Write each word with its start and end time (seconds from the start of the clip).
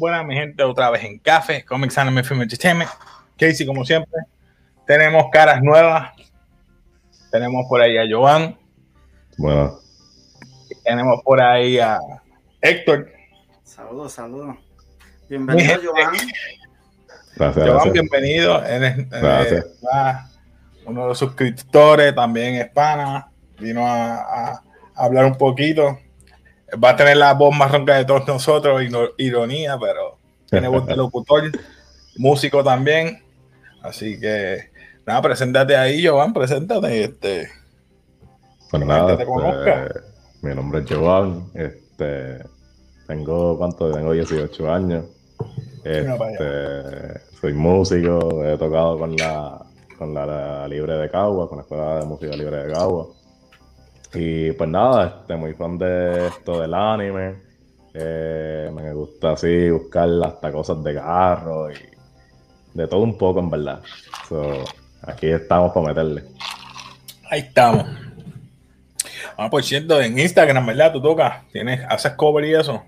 buenas, 0.00 0.24
mi 0.24 0.34
gente, 0.34 0.62
otra 0.64 0.90
vez 0.90 1.04
en 1.04 1.18
Café, 1.18 1.62
Comics 1.64 1.98
Anime 1.98 2.24
Film 2.24 2.40
Entertainment. 2.40 2.90
Casey, 3.36 3.66
como 3.66 3.84
siempre, 3.84 4.22
tenemos 4.86 5.26
caras 5.30 5.62
nuevas. 5.62 6.10
Tenemos 7.30 7.66
por 7.68 7.82
ahí 7.82 7.98
a 7.98 8.04
Joan. 8.10 8.58
Bueno. 9.36 9.78
Tenemos 10.82 11.22
por 11.22 11.40
ahí 11.40 11.78
a 11.78 11.98
Héctor. 12.62 13.10
Saludos, 13.62 14.12
saludos. 14.12 14.56
Bienvenido, 15.28 15.74
Joan. 15.84 16.16
Gracias, 17.36 17.66
Joan, 17.66 17.74
gracias. 17.74 17.92
bienvenido. 17.92 18.64
Eres, 18.64 18.98
eh, 18.98 19.06
Gracias. 19.10 19.66
ah, 19.92 20.28
uno 20.86 21.02
de 21.02 21.08
los 21.08 21.18
suscriptores, 21.18 22.14
también 22.14 22.54
es 22.54 22.70
pana. 22.70 23.30
Vino 23.58 23.86
a 23.86 24.62
hablar 24.94 25.26
un 25.26 25.36
poquito. 25.36 25.98
Va 26.82 26.90
a 26.90 26.96
tener 26.96 27.16
la 27.16 27.34
voz 27.34 27.54
más 27.56 27.70
ronca 27.70 27.96
de 27.96 28.04
todos 28.04 28.26
nosotros, 28.26 28.82
ironía, 29.18 29.78
pero 29.78 30.18
tiene 30.48 30.68
voz 30.68 30.86
de 30.86 30.96
locutor, 30.96 31.50
músico 32.16 32.62
también. 32.62 33.22
Así 33.82 34.20
que, 34.20 34.70
nada, 35.06 35.22
preséntate 35.22 35.76
ahí, 35.76 36.06
Joan, 36.06 36.32
preséntate. 36.32 37.04
Este. 37.04 37.48
Bueno, 38.70 38.86
nada, 38.86 39.12
este, 39.12 40.00
mi 40.42 40.54
nombre 40.54 40.80
es 40.80 40.86
Joan. 40.90 41.50
Este, 41.54 42.44
tengo, 43.06 43.58
¿cuánto? 43.58 43.90
Tengo 43.90 44.12
18 44.12 44.72
años. 44.72 45.04
Este, 45.82 47.20
soy 47.40 47.54
músico, 47.54 48.44
he 48.44 48.58
tocado 48.58 48.98
con 48.98 49.16
la, 49.16 49.64
con 49.98 50.12
la, 50.12 50.26
la 50.26 50.68
Libre 50.68 50.94
de 50.94 51.10
Cagua, 51.10 51.48
con 51.48 51.58
la 51.58 51.62
Escuela 51.62 52.00
de 52.00 52.04
Música 52.04 52.36
Libre 52.36 52.64
de 52.64 52.72
Cagua. 52.72 53.08
Y 54.12 54.52
pues 54.52 54.68
nada, 54.68 55.20
este, 55.20 55.36
muy 55.36 55.54
fan 55.54 55.78
de 55.78 56.28
esto 56.28 56.60
del 56.60 56.74
anime. 56.74 57.36
Eh, 57.94 58.70
me 58.74 58.92
gusta 58.92 59.32
así 59.32 59.70
buscar 59.70 60.08
hasta 60.24 60.52
cosas 60.52 60.82
de 60.82 60.94
carro 60.94 61.70
y 61.70 61.76
de 62.74 62.86
todo 62.86 63.00
un 63.00 63.16
poco, 63.16 63.40
en 63.40 63.50
verdad. 63.50 63.80
So, 64.28 64.64
aquí 65.02 65.28
estamos 65.28 65.72
para 65.72 65.88
meterle. 65.88 66.24
Ahí 67.30 67.40
estamos. 67.40 67.84
Ah, 69.36 69.48
por 69.48 69.62
cierto, 69.62 70.00
en 70.00 70.18
Instagram, 70.18 70.66
¿verdad? 70.66 70.92
Tú 70.92 71.00
tocas, 71.00 71.48
tienes, 71.52 71.80
haces 71.88 72.12
cover 72.12 72.44
y 72.44 72.54
eso. 72.54 72.82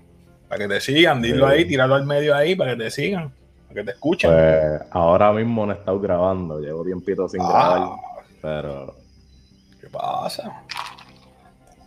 Para 0.47 0.59
que 0.59 0.67
te 0.67 0.81
sigan, 0.81 1.21
dilo 1.21 1.47
Sí. 1.47 1.53
ahí, 1.53 1.65
tíralo 1.65 1.95
al 1.95 2.05
medio 2.05 2.35
ahí 2.35 2.55
para 2.55 2.71
que 2.75 2.83
te 2.83 2.91
sigan, 2.91 3.33
para 3.67 3.81
que 3.81 3.83
te 3.85 3.91
escuchen. 3.91 4.29
Pues 4.29 4.81
ahora 4.91 5.31
mismo 5.33 5.65
no 5.65 5.71
he 5.73 5.75
estado 5.75 5.99
grabando, 5.99 6.59
llevo 6.59 6.83
tiempito 6.83 7.27
sin 7.27 7.39
grabar, 7.39 7.79
ah, 7.81 7.95
pero 8.41 8.95
¿qué 9.81 9.87
pasa? 9.87 10.63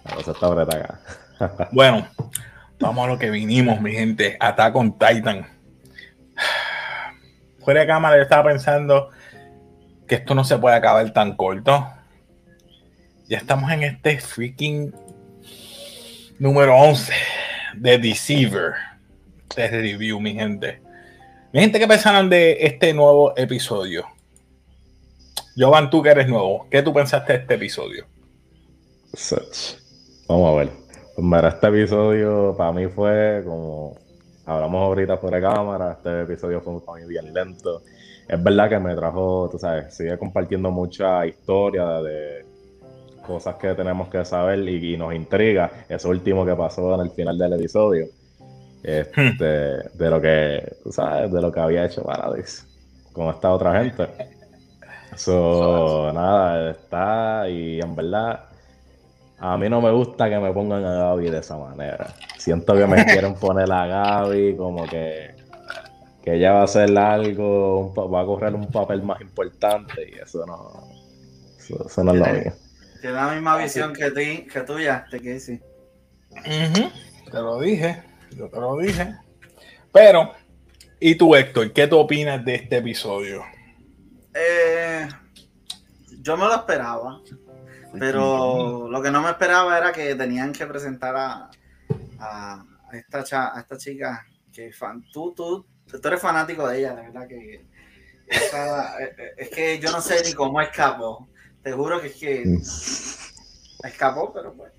La 0.09 0.15
cosa 0.15 0.33
está 0.33 0.49
breta 0.49 0.77
acá. 0.77 1.01
Bueno, 1.73 2.07
vamos 2.81 3.05
a 3.05 3.09
lo 3.09 3.19
que 3.19 3.31
vinimos, 3.31 3.81
mi 3.81 3.93
gente. 3.93 4.37
Attack 4.41 4.75
on 4.75 4.99
Titan. 4.99 5.47
Fuera 7.61 7.81
de 7.81 7.87
cámara, 7.87 8.17
yo 8.17 8.23
estaba 8.23 8.45
pensando 8.45 9.11
que 10.07 10.17
esto 10.17 10.35
no 10.35 10.45
se 10.45 10.57
puede 10.59 10.77
acabar 10.77 11.13
tan 11.13 11.37
corto. 11.37 11.87
Ya 13.29 13.39
estamos 13.39 13.71
en 13.73 13.83
este 13.83 14.19
freaking 14.19 14.95
número 16.39 16.77
11 16.77 17.13
de 17.75 17.99
Deceiver 17.99 18.75
de 19.57 19.69
review, 19.69 20.21
mi 20.21 20.35
gente. 20.35 20.81
Mi 21.53 21.61
gente, 21.61 21.79
¿qué 21.79 21.87
pensaron 21.87 22.31
de 22.31 22.59
este 22.61 22.93
nuevo 22.95 23.37
episodio? 23.37 24.07
Jovan, 25.57 25.91
tú 25.91 26.03
que 26.03 26.11
eres 26.11 26.29
nuevo, 26.29 26.69
¿qué 26.71 26.83
tú 26.83 26.93
pensaste 26.93 27.33
de 27.33 27.39
este 27.41 27.55
episodio? 27.55 28.07
Such. 29.15 29.86
Vamos 30.29 30.53
a 30.53 30.57
ver. 30.57 30.71
Pues 31.15 31.27
mira, 31.27 31.49
este 31.49 31.69
episodio 31.69 32.55
para 32.57 32.73
mí 32.73 32.87
fue 32.89 33.43
como 33.45 33.95
hablamos 34.45 34.83
ahorita 34.83 35.17
fuera 35.17 35.37
de 35.37 35.43
cámara, 35.43 35.93
este 35.93 36.23
episodio 36.23 36.61
fue 36.61 36.85
para 36.85 37.01
mí 37.01 37.09
bien 37.09 37.33
lento. 37.33 37.83
Es 38.29 38.43
verdad 38.43 38.69
que 38.69 38.79
me 38.79 38.95
trajo, 38.95 39.49
tú 39.51 39.59
sabes, 39.59 39.95
sigue 39.95 40.19
compartiendo 40.19 40.71
mucha 40.71 41.25
historia 41.27 42.03
de 42.03 42.45
cosas 43.25 43.55
que 43.57 43.75
tenemos 43.75 44.09
que 44.09 44.25
saber 44.25 44.69
y, 44.69 44.95
y 44.95 44.97
nos 44.97 45.15
intriga. 45.15 45.71
Eso 45.89 46.09
último 46.09 46.45
que 46.45 46.55
pasó 46.55 46.95
en 46.95 47.03
el 47.03 47.11
final 47.11 47.39
del 47.39 47.53
episodio. 47.55 48.07
Este, 48.83 49.45
de 49.95 50.11
lo 50.11 50.21
que, 50.21 50.77
tú 50.83 50.93
sabes, 50.93 51.33
de 51.33 51.41
lo 51.41 51.51
que 51.51 51.61
había 51.61 51.85
hecho 51.85 52.03
Paradise 52.03 52.65
con 53.13 53.29
esta 53.29 53.53
otra 53.53 53.83
gente. 53.83 54.07
So, 55.17 56.13
nada, 56.15 56.71
está 56.71 57.49
y 57.49 57.81
en 57.81 57.97
verdad 57.97 58.46
a 59.39 59.59
mí 59.59 59.69
no 59.69 59.81
me 59.81 59.91
gusta 59.91 60.31
que 60.31 60.39
me 60.39 60.53
pongan 60.53 60.85
a 60.85 60.95
Gaby 60.95 61.31
de 61.31 61.39
esa 61.39 61.57
manera. 61.57 62.15
Siento 62.39 62.75
que 62.75 62.87
me 62.87 63.05
quieren 63.05 63.35
poner 63.41 63.71
a 63.71 63.87
Gaby 63.87 64.57
como 64.57 64.87
que, 64.87 65.35
que 66.25 66.35
ella 66.35 66.53
va 66.53 66.61
a 66.63 66.65
hacer 66.65 66.97
algo, 66.97 67.81
un 67.81 68.15
va 68.15 68.23
a 68.23 68.27
correr 68.27 68.55
un 68.55 68.71
papel 68.71 69.03
más 69.03 69.21
importante 69.21 70.11
y 70.11 70.19
eso 70.19 70.45
no, 70.47 70.89
eso, 71.59 71.87
eso 71.87 72.05
no 72.05 72.13
es 72.13 72.19
lo 72.19 72.27
mío. 72.27 72.53
Tiene 73.01 73.17
la 73.17 73.29
misma 73.29 73.57
visión 73.59 73.93
que, 73.93 74.11
ti, 74.11 74.47
que 74.47 74.61
tuya, 74.63 75.07
te 75.11 75.21
que 75.21 75.39
sí. 75.39 75.61
Ujú, 76.31 76.91
Te 77.31 77.39
lo 77.39 77.61
dije, 77.61 78.03
yo 78.31 78.49
te 78.49 78.61
lo 78.61 78.77
dije. 78.79 79.15
Pero, 79.93 80.33
¿y 80.99 81.15
tú, 81.15 81.35
Héctor? 81.35 81.73
¿Qué 81.73 81.87
tú 81.87 81.99
opinas 81.99 82.45
de 82.45 82.57
este 82.57 82.79
episodio? 82.79 83.43
Eh, 84.35 85.09
yo 86.21 86.37
me 86.37 86.45
lo 86.45 86.55
esperaba, 86.55 87.21
pero 87.99 88.89
lo 88.91 89.03
que 89.03 89.11
no 89.11 89.23
me 89.23 89.31
esperaba 89.31 89.77
era 89.79 89.93
que 89.93 90.15
tenían 90.15 90.53
que 90.53 90.67
presentar 90.67 91.17
a, 91.17 91.51
a, 92.19 92.55
a 92.91 92.97
esta, 92.97 93.25
cha- 93.25 93.57
a 93.57 93.61
esta 93.61 93.77
chica 93.77 94.25
que 94.53 94.73
fan, 94.73 95.05
tú, 95.13 95.35
tú, 95.35 95.67
tú 96.01 96.09
eres 96.09 96.21
fanático 96.21 96.67
de 96.69 96.79
ella, 96.79 96.95
de 96.95 97.03
verdad 97.03 97.27
que 97.29 97.65
esa- 98.27 98.99
eh, 99.03 99.15
eh, 99.19 99.31
es 99.39 99.49
que 99.51 99.79
yo 99.79 99.91
no 99.93 100.01
sé 100.01 100.23
ni 100.25 100.33
cómo 100.33 100.61
escapó. 100.61 101.29
Te 101.63 101.73
juro 101.73 102.01
que 102.01 102.07
es 102.09 102.15
que 102.15 102.45
escapó, 103.85 104.33
pero 104.33 104.55
pues. 104.55 104.73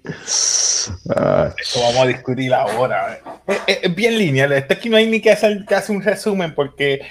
Ah, 1.15 1.53
Eso 1.61 1.81
vamos 1.81 1.97
a 2.03 2.07
discutir 2.07 2.53
ahora. 2.53 3.19
Es, 3.47 3.61
es- 3.67 3.79
es 3.83 3.95
bien 3.95 4.17
lineal. 4.17 4.51
Esto 4.53 4.73
aquí 4.73 4.89
no 4.89 4.97
hay 4.97 5.07
ni 5.07 5.21
que 5.21 5.31
hacer 5.31 5.65
casi 5.65 5.91
un 5.91 6.01
resumen 6.01 6.53
porque 6.55 7.01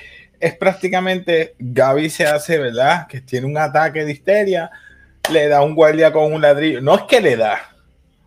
es 0.41 0.55
prácticamente 0.57 1.55
Gaby 1.59 2.11
se 2.11 2.27
hace, 2.27 2.59
¿verdad? 2.59 3.07
Que 3.07 3.21
tiene 3.21 3.47
un 3.47 3.57
ataque 3.59 4.05
de 4.05 4.13
histeria, 4.13 4.71
le 5.31 5.49
da 5.49 5.63
un 5.63 5.75
guardia 5.75 6.13
con 6.13 6.33
un 6.33 6.41
ladrillo. 6.41 6.81
No 6.81 6.95
es 6.97 7.03
que 7.03 7.21
le 7.21 7.37
da, 7.37 7.59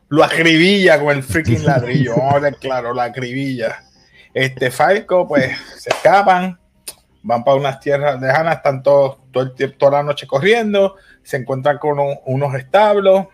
lo 0.10 0.24
acribilla 0.24 1.00
con 1.00 1.16
el 1.16 1.24
freaking 1.24 1.66
ladrillo. 1.66 2.16
Vamos 2.18 2.36
a 2.36 2.40
ver, 2.40 2.56
claro, 2.58 2.94
la 2.94 3.04
acribilla. 3.06 3.84
Este 4.34 4.70
Falco, 4.72 5.28
pues 5.28 5.58
se 5.78 5.90
escapan, 5.90 6.60
van 7.24 7.44
para 7.44 7.58
unas 7.58 7.80
tierras 7.80 8.20
lejanas, 8.22 8.58
están 8.58 8.84
todos, 8.84 9.18
todo 9.32 9.44
el 9.44 9.54
tiempo, 9.56 9.78
toda 9.78 9.92
la 9.94 10.04
noche 10.04 10.28
corriendo, 10.28 10.96
se 11.24 11.38
encuentran 11.38 11.78
con 11.78 12.00
un- 12.00 12.20
unos 12.26 12.54
establos 12.56 13.28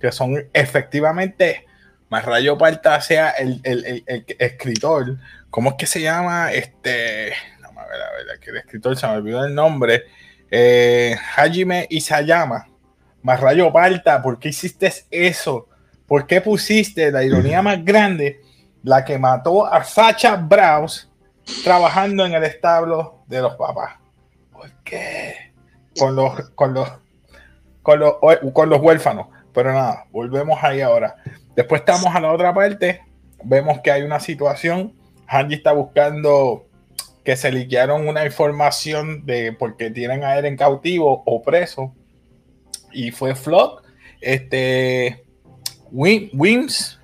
que 0.00 0.10
son 0.10 0.48
efectivamente 0.52 1.66
más 2.08 2.24
rayo 2.24 2.58
parta 2.58 3.00
sea 3.00 3.30
el, 3.30 3.60
el- 3.62 3.84
el- 3.86 4.04
el 4.06 4.24
escritor. 4.38 5.16
¿Cómo 5.48 5.70
es 5.70 5.76
que 5.78 5.86
se 5.86 6.00
llama? 6.00 6.52
Este. 6.52 7.32
No, 7.60 7.68
a 7.68 7.86
ver, 7.86 8.02
a 8.02 8.10
ver, 8.12 8.38
que 8.40 8.50
el 8.50 8.56
escritor 8.58 8.96
se 8.96 9.06
me 9.06 9.14
olvidó 9.14 9.44
el 9.44 9.54
nombre. 9.54 10.04
Eh, 10.50 11.16
Hajime 11.36 11.86
Isayama. 11.88 12.66
Más 13.22 13.40
rayo 13.40 13.72
parta, 13.72 14.20
¿por 14.22 14.38
qué 14.38 14.48
hiciste 14.48 14.92
eso? 15.10 15.68
¿Por 16.06 16.26
qué 16.26 16.40
pusiste 16.40 17.10
la 17.10 17.22
ironía 17.22 17.62
más 17.62 17.84
grande? 17.84 18.40
La 18.82 19.04
que 19.04 19.18
mató 19.18 19.64
a 19.64 19.84
Sacha 19.84 20.36
Braus 20.36 21.10
trabajando 21.64 22.26
en 22.26 22.34
el 22.34 22.44
establo 22.44 23.22
de 23.26 23.40
los 23.40 23.54
papás. 23.56 23.96
¿Por 24.52 24.70
qué? 24.84 25.52
Con 25.98 26.16
los, 26.16 26.50
con 26.50 26.74
los, 26.74 26.90
con 27.82 28.00
los, 28.00 28.14
con 28.52 28.68
los 28.68 28.80
huérfanos. 28.80 29.28
Pero 29.52 29.72
nada, 29.72 30.06
volvemos 30.10 30.62
ahí 30.62 30.80
ahora. 30.80 31.16
Después 31.54 31.80
estamos 31.82 32.14
a 32.14 32.20
la 32.20 32.32
otra 32.32 32.52
parte. 32.54 33.02
Vemos 33.44 33.80
que 33.80 33.90
hay 33.90 34.02
una 34.02 34.20
situación. 34.20 34.94
Hanji 35.26 35.54
está 35.54 35.72
buscando 35.72 36.66
que 37.24 37.36
se 37.36 37.52
liquearon 37.52 38.08
una 38.08 38.24
información 38.24 39.24
de 39.24 39.52
porque 39.52 39.90
tienen 39.90 40.24
a 40.24 40.36
él 40.38 40.44
en 40.44 40.56
cautivo 40.56 41.22
o 41.24 41.42
preso. 41.42 41.94
Y 42.92 43.10
fue 43.10 43.34
Flock, 43.34 43.82
este, 44.20 45.24
Wim, 45.90 46.30
Wims, 46.34 47.00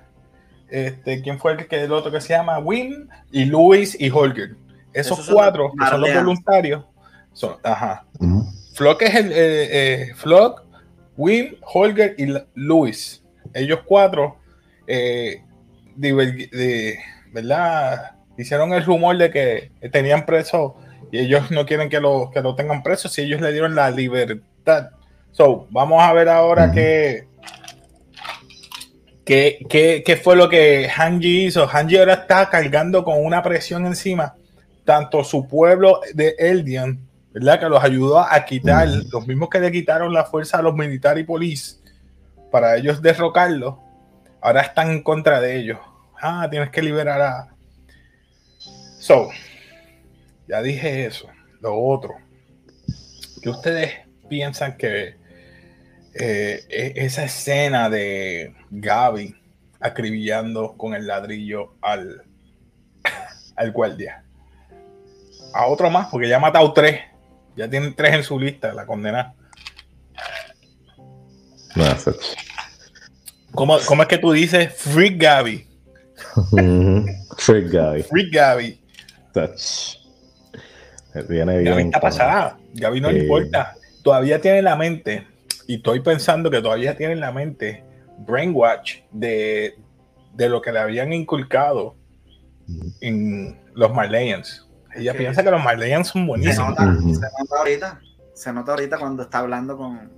este, 0.69 1.21
¿quién 1.21 1.39
fue 1.39 1.53
el, 1.53 1.67
que, 1.67 1.83
el 1.83 1.91
otro 1.91 2.11
que 2.11 2.21
se 2.21 2.29
llama? 2.29 2.59
Wim 2.59 3.07
y 3.31 3.45
Luis 3.45 3.95
y 3.99 4.09
Holger. 4.09 4.55
Esos, 4.93 5.29
cuatro, 5.29 5.71
que 5.77 5.85
son 5.85 6.01
los 6.01 6.13
voluntarios, 6.13 6.83
son, 7.33 7.57
ajá, 7.63 8.05
ujú. 8.19 8.43
Flock 8.73 9.01
es 9.03 9.15
el 9.15 9.31
eh, 9.31 9.35
eh, 9.35 10.13
Flock, 10.15 10.63
Wim, 11.17 11.55
Holger 11.61 12.15
y 12.17 12.33
Luis. 12.55 13.23
Ellos 13.53 13.79
cuatro, 13.85 14.37
eh, 14.87 15.43
de- 15.95 16.99
¿verdad? 17.31 18.15
Hicieron 18.37 18.73
el 18.73 18.85
rumor 18.85 19.17
de 19.17 19.29
que 19.29 19.71
tenían 19.91 20.25
preso 20.25 20.77
y 21.11 21.19
ellos 21.19 21.51
no 21.51 21.65
quieren 21.65 21.89
que 21.89 21.99
lo, 21.99 22.31
que 22.33 22.41
lo 22.41 22.55
tengan 22.55 22.81
preso 22.83 23.09
si 23.09 23.21
ellos 23.21 23.41
le 23.41 23.51
dieron 23.51 23.75
la 23.75 23.91
libertad. 23.91 24.91
So, 25.31 25.67
vamos 25.69 26.01
a 26.01 26.11
ver 26.13 26.27
ahora 26.29 26.71
qué, 26.71 27.29
¿Qué, 29.29 29.63
qué, 29.69 30.01
qué 30.03 30.17
fue 30.17 30.35
lo 30.35 30.49
que 30.49 30.89
Hanji 30.89 31.45
hizo? 31.45 31.69
Hanji 31.71 31.97
ahora 31.97 32.13
está 32.13 32.49
cargando 32.49 33.03
con 33.03 33.23
una 33.23 33.43
presión 33.43 33.85
encima, 33.85 34.33
tanto 34.85 35.23
su 35.23 35.47
pueblo 35.47 36.01
de 36.15 36.33
Eldian, 36.39 37.07
¿verdad? 37.31 37.59
Que 37.59 37.69
los 37.69 37.83
ayudó 37.83 38.17
a 38.17 38.43
quitar, 38.43 38.87
los 38.87 39.27
mismos 39.27 39.49
que 39.49 39.59
le 39.59 39.71
quitaron 39.71 40.11
la 40.13 40.25
fuerza 40.25 40.57
a 40.57 40.61
los 40.63 40.73
militares 40.73 41.21
y 41.21 41.27
polis 41.27 41.79
para 42.49 42.75
ellos 42.75 43.03
derrocarlos, 43.03 43.75
ahora 44.41 44.61
están 44.61 44.89
en 44.89 45.03
contra 45.03 45.39
de 45.39 45.57
ellos. 45.57 45.77
Ah, 46.19 46.47
tienes 46.49 46.71
que 46.71 46.81
liberar 46.81 47.21
a. 47.21 47.49
So, 48.97 49.29
ya 50.47 50.59
dije 50.63 51.05
eso. 51.05 51.27
Lo 51.61 51.77
otro, 51.77 52.15
que 53.43 53.49
ustedes 53.51 53.91
piensan 54.27 54.75
que 54.75 55.18
eh, 56.13 56.65
e-, 56.69 56.93
esa 57.05 57.23
escena 57.23 57.89
de 57.89 58.53
Gaby 58.69 59.35
acribillando 59.79 60.75
con 60.77 60.93
el 60.93 61.07
ladrillo 61.07 61.75
al, 61.81 62.23
al 63.55 63.71
guardia. 63.71 64.23
A 65.53 65.67
otro 65.67 65.89
más, 65.89 66.07
porque 66.07 66.29
ya 66.29 66.37
ha 66.37 66.39
matado 66.39 66.71
tres. 66.73 67.01
Ya 67.55 67.69
tiene 67.69 67.91
tres 67.91 68.13
en 68.13 68.23
su 68.23 68.39
lista, 68.39 68.73
la 68.73 68.85
condena. 68.85 69.33
¿Cómo, 73.51 73.77
¿Cómo, 73.85 74.03
es 74.03 74.07
que 74.07 74.17
tú 74.17 74.31
dices 74.31 74.73
Freak 74.73 75.21
Gaby? 75.21 75.67
Freak 77.37 77.71
Gaby. 77.71 78.03
Freak 78.03 78.33
Gaby. 78.33 78.81
Viene 81.27 81.57
bien 81.57 81.73
Gaby 81.73 81.83
está 81.83 81.99
pasada. 81.99 82.57
Gaby 82.73 83.01
no 83.01 83.11
le 83.11 83.19
importa. 83.19 83.75
Todavía 84.03 84.39
tiene 84.39 84.61
la 84.61 84.75
mente 84.75 85.25
y 85.69 85.75
estoy 85.75 85.99
pensando 85.99 86.49
que 86.49 86.63
todavía 86.63 86.97
tiene 86.97 87.13
en 87.13 87.19
la 87.19 87.31
mente 87.31 87.83
brainwash 88.25 89.01
de, 89.11 89.75
de 90.33 90.49
lo 90.49 90.63
que 90.63 90.71
le 90.71 90.79
habían 90.79 91.13
inculcado 91.13 91.95
en 93.01 93.55
los 93.75 93.93
Marleyans. 93.93 94.67
Ella 94.95 95.13
piensa 95.13 95.43
que 95.43 95.51
los 95.51 95.63
Marleyans 95.63 96.07
son 96.07 96.25
buenísimos. 96.25 96.75
Se 96.75 96.83
nota, 96.83 97.55
ahorita, 97.59 98.01
se 98.33 98.51
nota 98.51 98.71
ahorita 98.71 98.97
cuando 98.97 99.21
está 99.21 99.37
hablando 99.37 99.77
con... 99.77 100.11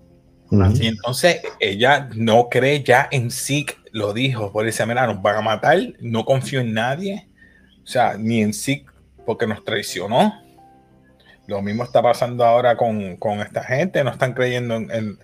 Y 0.80 0.88
entonces 0.88 1.42
ella 1.60 2.08
no 2.16 2.48
cree 2.48 2.82
ya 2.82 3.10
en 3.12 3.30
Zeke, 3.30 3.76
lo 3.92 4.14
dijo, 4.14 4.54
por 4.54 4.66
ese 4.66 4.86
mira, 4.86 5.06
nos 5.06 5.22
van 5.22 5.36
a 5.36 5.42
matar, 5.42 5.80
no 6.00 6.24
confío 6.24 6.62
en 6.62 6.74
nadie, 6.74 7.28
o 7.84 7.88
sea, 7.88 8.16
ni 8.18 8.42
en 8.42 8.54
Zeke 8.54 8.86
porque 9.26 9.48
nos 9.48 9.66
traicionó. 9.66 10.34
Lo 11.46 11.62
mismo 11.62 11.84
está 11.84 12.02
pasando 12.02 12.46
ahora 12.46 12.78
con, 12.78 13.18
con 13.18 13.42
esta 13.42 13.66
gente, 13.66 14.02
no 14.06 14.12
están 14.12 14.34
creyendo 14.34 14.78
en, 14.78 14.90
en 14.92 15.20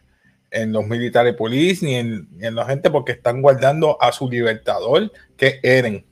los 0.52 0.86
militares 0.86 1.36
polis 1.36 1.84
ni 1.84 1.96
en, 1.96 2.28
la 2.40 2.66
gente 2.66 2.90
porque 2.90 3.12
están 3.12 3.42
guardando 3.42 4.02
a 4.02 4.12
su 4.12 4.30
libertador 4.30 5.12
que 5.36 5.60
Eren. 5.64 6.06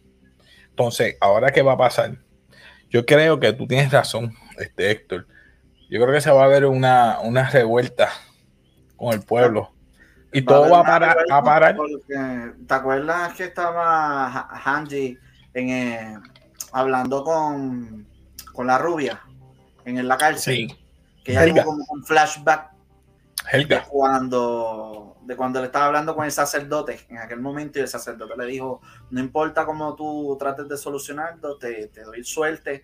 Entonces, 0.70 1.18
ahora 1.22 1.52
qué 1.52 1.62
va 1.62 1.74
a 1.74 1.78
pasar? 1.78 2.18
Yo 2.90 3.06
creo 3.06 3.40
que 3.40 3.54
tú 3.54 3.68
tienes 3.68 3.92
razón, 3.92 4.34
este 4.58 4.92
Héctor. 4.92 5.28
Yo 5.90 6.02
creo 6.02 6.14
que 6.14 6.22
se 6.22 6.32
va 6.32 6.44
a 6.44 6.48
ver 6.48 6.66
una, 6.66 7.20
una 7.22 7.50
revuelta 7.50 8.10
con 8.96 9.14
el 9.14 9.22
pueblo. 9.22 9.72
Y 10.34 10.42
todo 10.42 10.70
va 10.70 10.82
a 10.82 10.84
parar. 10.84 11.18
A 11.32 11.44
parar. 11.44 11.78
¿Te 12.68 12.74
acuerdas 12.74 13.34
que 13.36 13.46
estaba 13.46 14.50
Hanji 14.64 15.18
en, 15.54 15.70
eh, 15.70 16.18
hablando 16.74 17.24
con, 17.24 18.06
con 18.52 18.68
la 18.68 18.78
rubia 18.78 19.22
en 19.86 20.06
la 20.06 20.18
cárcel? 20.18 20.68
Sí. 20.68 20.78
Que 21.24 21.34
ya 21.34 21.64
como 21.64 21.86
un 21.90 22.04
flashback 22.04 22.75
de 23.52 23.82
cuando, 23.90 25.18
de 25.24 25.36
cuando 25.36 25.60
le 25.60 25.68
estaba 25.68 25.86
hablando 25.86 26.16
con 26.16 26.26
el 26.26 26.32
sacerdote 26.32 27.00
en 27.10 27.18
aquel 27.18 27.40
momento 27.40 27.80
y 27.80 27.84
el 27.84 27.88
sacerdote 27.88 28.34
le 28.38 28.46
dijo, 28.46 28.82
no 29.12 29.20
importa 29.20 29.66
cómo 29.66 29.96
tú 29.96 30.36
trates 30.40 30.68
de 30.68 30.78
solucionarlo, 30.78 31.58
te, 31.58 31.88
te 31.88 32.02
doy 32.02 32.24
suerte, 32.24 32.84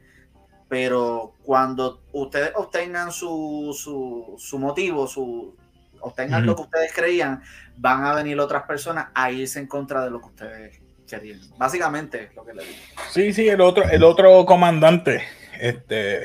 pero 0.69 1.33
cuando 1.43 2.03
ustedes 2.13 2.51
obtengan 2.55 3.11
su, 3.11 3.75
su, 3.77 4.35
su 4.37 4.59
motivo, 4.59 5.07
su, 5.07 5.55
obtengan 5.99 6.45
lo 6.45 6.55
que 6.55 6.61
ustedes 6.61 6.93
creían, 6.93 7.41
van 7.77 8.05
a 8.05 8.13
venir 8.13 8.39
otras 8.39 8.63
personas 8.63 9.07
a 9.13 9.31
irse 9.31 9.59
en 9.59 9.67
contra 9.67 10.03
de 10.03 10.11
lo 10.11 10.19
que 10.19 10.27
ustedes 10.27 10.81
querían. 11.07 11.39
Básicamente 11.57 12.31
lo 12.35 12.45
que 12.45 12.53
le 12.53 12.63
digo. 12.63 12.77
Sí, 13.09 13.33
sí, 13.33 13.49
el 13.49 13.61
otro, 13.61 13.83
el 13.89 14.03
otro 14.03 14.45
comandante, 14.45 15.23
este, 15.59 16.23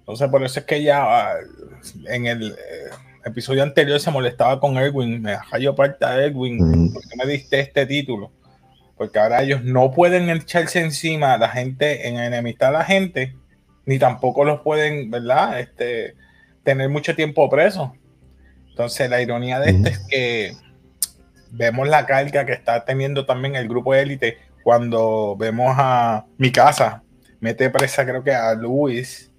entonces 0.00 0.28
por 0.28 0.42
eso 0.42 0.60
es 0.60 0.66
que 0.66 0.82
ya 0.82 1.34
en 2.06 2.26
el... 2.26 2.52
Eh, 2.52 3.09
episodio 3.24 3.62
anterior 3.62 4.00
se 4.00 4.10
molestaba 4.10 4.60
con 4.60 4.76
Erwin, 4.76 5.22
me 5.22 5.36
yo 5.60 5.74
parte 5.74 6.04
a 6.04 6.16
Erwin, 6.16 6.92
¿por 6.92 7.02
qué 7.02 7.16
me 7.16 7.30
diste 7.30 7.60
este 7.60 7.86
título? 7.86 8.32
Porque 8.96 9.18
ahora 9.18 9.42
ellos 9.42 9.62
no 9.64 9.90
pueden 9.90 10.28
echarse 10.30 10.80
encima 10.80 11.34
a 11.34 11.38
la 11.38 11.48
gente, 11.48 12.08
en 12.08 12.18
enemistad 12.18 12.70
a 12.70 12.78
la 12.78 12.84
gente, 12.84 13.34
ni 13.86 13.98
tampoco 13.98 14.44
los 14.44 14.60
pueden, 14.60 15.10
¿verdad? 15.10 15.58
Este, 15.60 16.14
tener 16.62 16.88
mucho 16.88 17.14
tiempo 17.14 17.48
preso. 17.48 17.94
Entonces, 18.68 19.08
la 19.08 19.20
ironía 19.22 19.58
de 19.58 19.70
esto 19.70 19.88
es 19.88 19.98
que 20.08 20.52
vemos 21.50 21.88
la 21.88 22.06
carga 22.06 22.44
que 22.44 22.52
está 22.52 22.84
teniendo 22.84 23.26
también 23.26 23.56
el 23.56 23.68
grupo 23.68 23.94
élite 23.94 24.38
cuando 24.62 25.36
vemos 25.36 25.74
a 25.76 26.26
mi 26.36 26.52
casa, 26.52 27.02
mete 27.40 27.70
presa 27.70 28.04
creo 28.04 28.22
que 28.22 28.34
a 28.34 28.54
Luis 28.54 29.29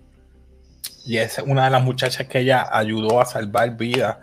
y 1.06 1.18
es 1.18 1.40
una 1.40 1.66
de 1.66 1.72
las 1.72 1.84
muchachas 1.84 2.28
que 2.28 2.40
ella 2.40 2.68
ayudó 2.72 3.22
a 3.22 3.26
salvar 3.26 3.76
vidas 3.76 4.18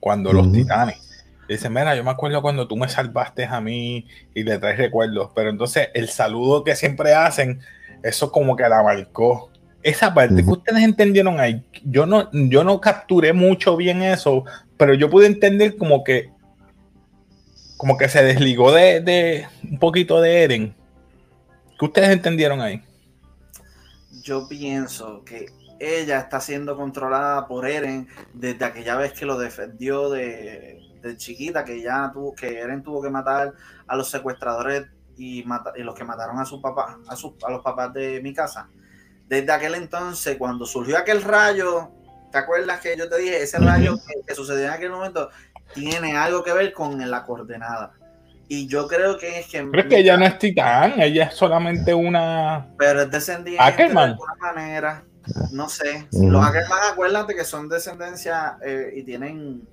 cuando 0.00 0.32
los 0.32 0.50
titanes. 0.52 1.00
Dice, 1.48 1.68
mira, 1.68 1.94
yo 1.94 2.02
me 2.02 2.10
acuerdo 2.10 2.40
cuando 2.40 2.66
tú 2.66 2.76
me 2.76 2.88
salvaste 2.88 3.44
a 3.44 3.60
mí 3.60 4.06
y 4.34 4.42
le 4.42 4.58
traes 4.58 4.78
recuerdos, 4.78 5.30
pero 5.34 5.50
entonces 5.50 5.88
el 5.94 6.08
saludo 6.08 6.64
que 6.64 6.74
siempre 6.74 7.14
hacen, 7.14 7.60
eso 8.02 8.32
como 8.32 8.56
que 8.56 8.68
la 8.68 8.82
marcó. 8.82 9.50
Esa 9.82 10.14
parte 10.14 10.42
que 10.42 10.50
ustedes 10.50 10.82
entendieron 10.82 11.38
ahí, 11.38 11.62
yo 11.84 12.06
no, 12.06 12.30
yo 12.32 12.64
no 12.64 12.80
capturé 12.80 13.34
mucho 13.34 13.76
bien 13.76 14.02
eso, 14.02 14.44
pero 14.78 14.94
yo 14.94 15.10
pude 15.10 15.26
entender 15.26 15.76
como 15.76 16.02
que 16.02 16.32
como 17.76 17.98
que 17.98 18.08
se 18.08 18.22
desligó 18.22 18.72
de, 18.72 19.00
de 19.00 19.46
un 19.70 19.78
poquito 19.78 20.22
de 20.22 20.44
Eren. 20.44 20.74
¿Qué 21.78 21.84
ustedes 21.84 22.08
entendieron 22.08 22.62
ahí? 22.62 22.80
Yo 24.22 24.48
pienso 24.48 25.22
que 25.24 25.46
ella 25.78 26.18
está 26.18 26.40
siendo 26.40 26.76
controlada 26.76 27.46
por 27.46 27.66
Eren 27.68 28.08
desde 28.32 28.64
aquella 28.64 28.96
vez 28.96 29.12
que 29.12 29.26
lo 29.26 29.38
defendió 29.38 30.10
de, 30.10 30.80
chiquita, 31.16 31.64
que 31.64 31.82
ya 31.82 32.10
tuvo, 32.12 32.34
que 32.34 32.58
Eren 32.58 32.82
tuvo 32.82 33.02
que 33.02 33.10
matar 33.10 33.52
a 33.86 33.96
los 33.96 34.08
secuestradores 34.10 34.86
y, 35.16 35.44
y 35.76 35.82
los 35.82 35.94
que 35.94 36.04
mataron 36.04 36.38
a 36.38 36.44
su 36.44 36.60
papá, 36.60 36.98
a, 37.06 37.14
a 37.46 37.50
los 37.50 37.62
papás 37.62 37.92
de 37.92 38.20
mi 38.22 38.32
casa. 38.32 38.68
Desde 39.26 39.52
aquel 39.52 39.74
entonces, 39.74 40.36
cuando 40.36 40.66
surgió 40.66 40.98
aquel 40.98 41.22
rayo, 41.22 41.90
¿te 42.30 42.38
acuerdas 42.38 42.80
que 42.80 42.96
yo 42.96 43.08
te 43.08 43.18
dije? 43.18 43.42
Ese 43.42 43.58
rayo 43.58 43.96
que, 44.26 44.34
sucedió 44.34 44.64
en 44.64 44.70
aquel 44.70 44.90
momento 44.90 45.30
tiene 45.72 46.16
algo 46.16 46.42
que 46.42 46.52
ver 46.52 46.72
con 46.72 47.10
la 47.10 47.24
coordenada. 47.24 47.92
Y 48.48 48.66
yo 48.66 48.86
creo 48.86 49.16
que 49.16 49.40
es 49.40 49.46
que. 49.46 49.62
Pero 49.62 49.82
es 49.82 49.88
que 49.88 49.98
ella 49.98 50.16
no 50.18 50.26
es 50.26 50.38
titán, 50.38 51.00
ella 51.00 51.24
es 51.24 51.34
solamente 51.34 51.94
una. 51.94 52.66
Pero 52.78 53.02
es 53.02 53.10
descendiente 53.10 53.62
de 53.62 53.98
alguna 53.98 54.34
manera. 54.38 55.04
No 55.50 55.68
sé. 55.68 56.06
Los 56.12 56.44
Ackerman, 56.44 56.92
acuérdate 56.92 57.34
que 57.34 57.44
son 57.44 57.68
descendencia 57.68 58.58
eh, 58.62 58.92
y 58.94 59.02
tienen. 59.02 59.66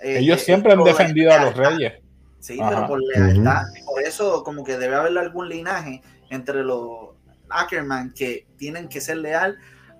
Eh, 0.00 0.18
Ellos 0.18 0.40
siempre 0.40 0.72
han 0.72 0.82
defendido 0.84 1.32
a 1.32 1.44
los 1.44 1.56
reyes. 1.56 1.94
Sí, 2.38 2.58
pero 2.58 2.86
por 2.86 3.00
lealtad. 3.02 3.64
Por 3.84 4.02
eso, 4.02 4.42
como 4.42 4.64
que 4.64 4.78
debe 4.78 4.96
haber 4.96 5.16
algún 5.18 5.48
linaje 5.48 6.02
entre 6.30 6.64
los 6.64 7.10
Ackerman 7.50 8.12
que 8.14 8.46
tienen 8.56 8.88
que 8.88 9.00
ser 9.00 9.18
leal 9.18 9.58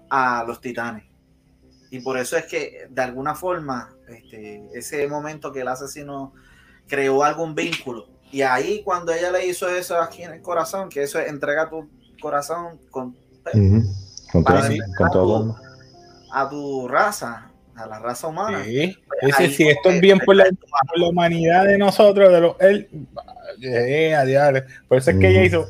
a 0.08 0.44
los 0.46 0.60
titanes. 0.60 1.04
Y 1.90 2.00
por 2.00 2.16
eso 2.16 2.36
es 2.36 2.46
que, 2.46 2.86
de 2.88 3.02
alguna 3.02 3.34
forma, 3.34 3.94
este, 4.08 4.62
ese 4.72 5.06
momento 5.08 5.52
que 5.52 5.60
el 5.60 5.68
asesino 5.68 6.32
creó 6.86 7.24
algún 7.24 7.54
vínculo. 7.54 8.08
Y 8.32 8.42
ahí, 8.42 8.82
cuando 8.84 9.12
ella 9.12 9.30
le 9.32 9.46
hizo 9.46 9.68
eso 9.68 10.00
aquí 10.00 10.22
en 10.22 10.32
el 10.32 10.40
corazón, 10.40 10.88
que 10.88 11.02
eso 11.02 11.18
es 11.18 11.28
entrega 11.28 11.68
tu 11.68 11.88
corazón 12.20 12.78
con. 12.90 13.16
Con, 14.32 14.44
todo, 14.44 15.56
a, 16.32 16.48
tu, 16.48 16.86
raza, 16.88 17.50
a 17.74 17.86
la 17.86 17.98
raza 17.98 18.28
humana. 18.28 18.62
Sí, 18.64 18.96
pues 19.20 19.54
si 19.54 19.68
esto 19.68 19.90
es 19.90 20.00
bien 20.00 20.18
por 20.20 20.36
la, 20.36 20.44
humanidad 21.04 21.64
de 21.64 21.78
nosotros, 21.78 22.32
de 22.32 22.40
los 22.40 22.56
él, 22.60 22.88
eh, 23.62 24.14
a 24.14 24.24
Por 24.86 24.98
eso 24.98 25.10
es 25.10 25.18
que 25.18 25.28
ella 25.28 25.44
hizo, 25.44 25.66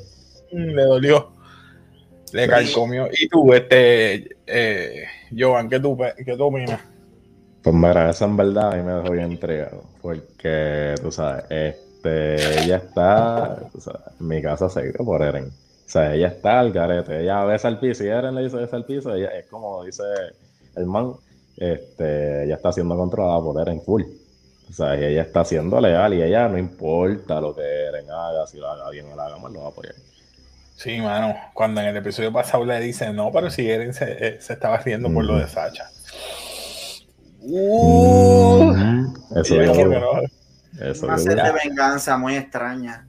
mm, 0.53 0.75
le 0.75 0.83
dolió, 0.83 1.33
le 2.33 2.49
calcomió. 2.49 3.09
Y 3.13 3.29
tú, 3.29 3.53
este, 3.55 4.37
eh, 4.47 5.05
Joan, 5.37 5.69
¿qué 5.69 5.81
tú, 5.81 5.97
qué 6.25 6.37
tú 6.37 6.45
opinas? 6.45 6.81
Pues 7.63 7.75
mira, 7.75 8.11
eso 8.11 8.25
en 8.25 8.37
verdad 8.37 8.73
a 8.73 8.77
mí 8.77 8.83
me 8.83 8.93
dejó 8.93 9.11
bien 9.11 9.33
entregado, 9.33 9.85
porque 10.01 10.95
tú 11.03 11.13
sabes, 11.13 11.45
este, 11.51 12.63
ella 12.65 12.77
está, 12.77 13.59
en 14.19 14.27
mi 14.27 14.41
casa 14.41 14.71
se 14.71 14.93
por 14.95 15.23
Eren. 15.23 15.51
O 15.91 15.93
sea, 15.93 16.15
ella 16.15 16.29
está 16.29 16.61
al 16.61 16.71
garete, 16.71 17.21
ella 17.21 17.43
besa 17.43 17.67
al 17.67 17.81
piso 17.81 18.05
y 18.05 18.07
Eren 18.07 18.37
le 18.37 18.45
dice 18.45 18.59
besa 18.59 18.77
al 18.77 18.85
piso, 18.85 19.13
ella 19.13 19.37
es 19.37 19.47
como 19.47 19.83
dice 19.83 20.05
el 20.77 20.87
man, 20.87 21.15
este, 21.57 22.45
ella 22.45 22.55
está 22.55 22.71
siendo 22.71 22.97
controlada 22.97 23.41
por 23.41 23.61
Eren 23.61 23.83
full. 23.83 24.05
O 24.69 24.73
sea, 24.73 24.95
y 24.95 25.03
ella 25.03 25.23
está 25.23 25.45
siendo 25.45 25.81
leal 25.81 26.15
y 26.15 26.23
ella 26.23 26.47
no 26.47 26.59
importa 26.59 27.41
lo 27.41 27.57
que 27.57 27.63
Eren 27.63 28.09
haga, 28.09 28.47
si 28.47 28.59
lo 28.59 28.69
haga 28.69 28.89
bien 28.91 29.07
o 29.11 29.17
lo 29.17 29.23
haga 29.23 29.37
mal, 29.39 29.53
lo 29.53 29.63
va 29.63 29.67
a 29.67 29.71
apoyar. 29.71 29.97
Sí, 30.77 31.01
mano. 31.01 31.35
Cuando 31.55 31.81
en 31.81 31.89
el 31.89 31.97
episodio 31.97 32.33
pasado 32.33 32.65
le 32.65 32.79
dicen, 32.79 33.17
no, 33.17 33.33
pero 33.33 33.51
si 33.51 33.69
Eren 33.69 33.93
se, 33.93 34.13
eh, 34.29 34.41
se 34.41 34.53
estaba 34.53 34.77
riendo 34.77 35.13
por 35.13 35.25
lo 35.25 35.39
de 35.39 35.49
Sacha. 35.49 35.91
Uh, 37.41 39.13
Eso 39.35 39.57
y 39.57 39.59
digo, 39.59 39.73
es 39.73 39.79
que 39.79 39.85
no. 39.87 40.89
eso 40.89 41.07
Una 41.07 41.17
de 41.17 41.53
venganza 41.65 42.17
muy 42.17 42.37
extraña. 42.37 43.09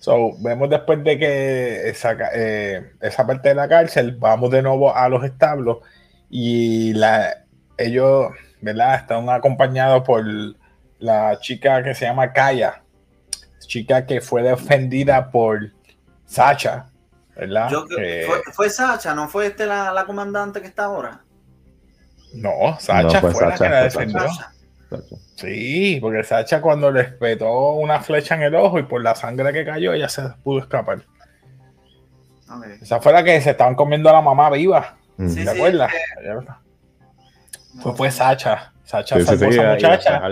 So, 0.00 0.32
vemos 0.40 0.68
después 0.70 1.04
de 1.04 1.18
que 1.18 1.88
esa, 1.90 2.16
eh, 2.34 2.92
esa 3.00 3.26
parte 3.26 3.50
de 3.50 3.54
la 3.54 3.68
cárcel, 3.68 4.16
vamos 4.18 4.50
de 4.50 4.62
nuevo 4.62 4.96
a 4.96 5.08
los 5.10 5.22
establos 5.24 5.78
y 6.30 6.94
la, 6.94 7.44
ellos, 7.76 8.32
¿verdad? 8.62 8.94
Están 8.94 9.28
acompañados 9.28 10.02
por 10.02 10.24
la 10.98 11.38
chica 11.40 11.82
que 11.82 11.94
se 11.94 12.06
llama 12.06 12.32
Kaya, 12.32 12.82
chica 13.60 14.06
que 14.06 14.20
fue 14.22 14.42
defendida 14.42 15.30
por 15.30 15.70
Sacha, 16.24 16.86
¿verdad? 17.36 17.68
Yo 17.70 17.84
creo- 17.86 17.98
Que- 17.98 18.24
fue, 18.26 18.52
fue 18.54 18.70
Sacha, 18.70 19.14
¿no 19.14 19.28
fue 19.28 19.48
este 19.48 19.66
la, 19.66 19.92
la 19.92 20.06
comandante 20.06 20.60
que 20.62 20.66
está 20.66 20.84
ahora? 20.84 21.20
no, 22.34 22.78
Sacha 22.80 23.02
No, 23.02 23.20
fue 23.20 23.32
fue, 23.32 23.46
la 23.48 23.54
que 23.56 23.68
la 23.68 23.82
defendió. 23.82 24.20
Sacha. 24.20 24.52
Sí, 25.36 25.98
porque 26.00 26.24
Sacha 26.24 26.60
cuando 26.60 26.90
le 26.90 27.02
espetó 27.02 27.72
una 27.72 28.00
flecha 28.00 28.34
en 28.34 28.42
el 28.42 28.54
ojo 28.54 28.78
y 28.78 28.82
por 28.82 29.02
la 29.02 29.14
sangre 29.14 29.52
que 29.52 29.64
cayó, 29.64 29.92
ella 29.92 30.08
se 30.08 30.22
pudo 30.42 30.60
escapar. 30.60 31.02
Esa 32.82 33.00
fue 33.00 33.12
la 33.12 33.22
que 33.22 33.40
se 33.40 33.50
estaban 33.50 33.74
comiendo 33.74 34.10
a 34.10 34.14
la 34.14 34.20
mamá 34.20 34.50
viva. 34.50 34.96
Mm. 35.16 35.28
Sí, 35.28 35.44
¿Te 35.44 35.52
sí, 35.52 35.56
acuerdas? 35.56 35.92
eh, 36.22 36.34
Fue, 37.80 37.94
fue 37.94 38.10
Sacha. 38.10 38.72
Sacha 38.82 39.18
Sí, 39.20 39.24
salvó 39.24 39.46
a 39.46 39.52
sí, 39.52 39.58
esa 39.58 39.72
muchacha. 39.74 40.22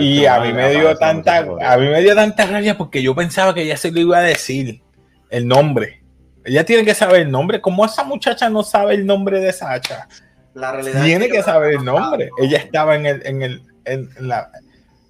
Y 0.00 0.26
a 0.26 0.40
mí 0.40 0.52
me 0.52 0.70
dio 0.70 0.94
tanta, 0.98 1.38
a 1.38 1.76
mí 1.78 1.86
me 1.88 2.02
dio 2.02 2.14
tanta 2.14 2.44
rabia 2.46 2.76
porque 2.76 3.02
yo 3.02 3.14
pensaba 3.14 3.54
que 3.54 3.62
ella 3.62 3.78
se 3.78 3.90
lo 3.90 4.00
iba 4.00 4.18
a 4.18 4.22
decir 4.22 4.82
el 5.30 5.48
nombre. 5.48 6.02
Ella 6.44 6.64
tiene 6.64 6.84
que 6.84 6.94
saber 6.94 7.22
el 7.22 7.30
nombre. 7.30 7.60
¿Cómo 7.62 7.86
esa 7.86 8.04
muchacha 8.04 8.50
no 8.50 8.62
sabe 8.62 8.94
el 8.94 9.06
nombre 9.06 9.40
de 9.40 9.52
Sacha? 9.52 10.08
La 10.52 10.72
realidad 10.72 11.04
Tiene 11.04 11.26
es 11.26 11.30
que 11.30 11.36
yo 11.38 11.42
saber 11.44 11.74
el 11.74 11.84
no 11.84 11.98
nombre. 11.98 12.30
Ella 12.38 12.58
estaba 12.58 12.96
en 12.96 13.06
el, 13.06 13.24
en 13.26 13.42
el, 13.42 13.62
en 13.84 14.08
la, 14.20 14.50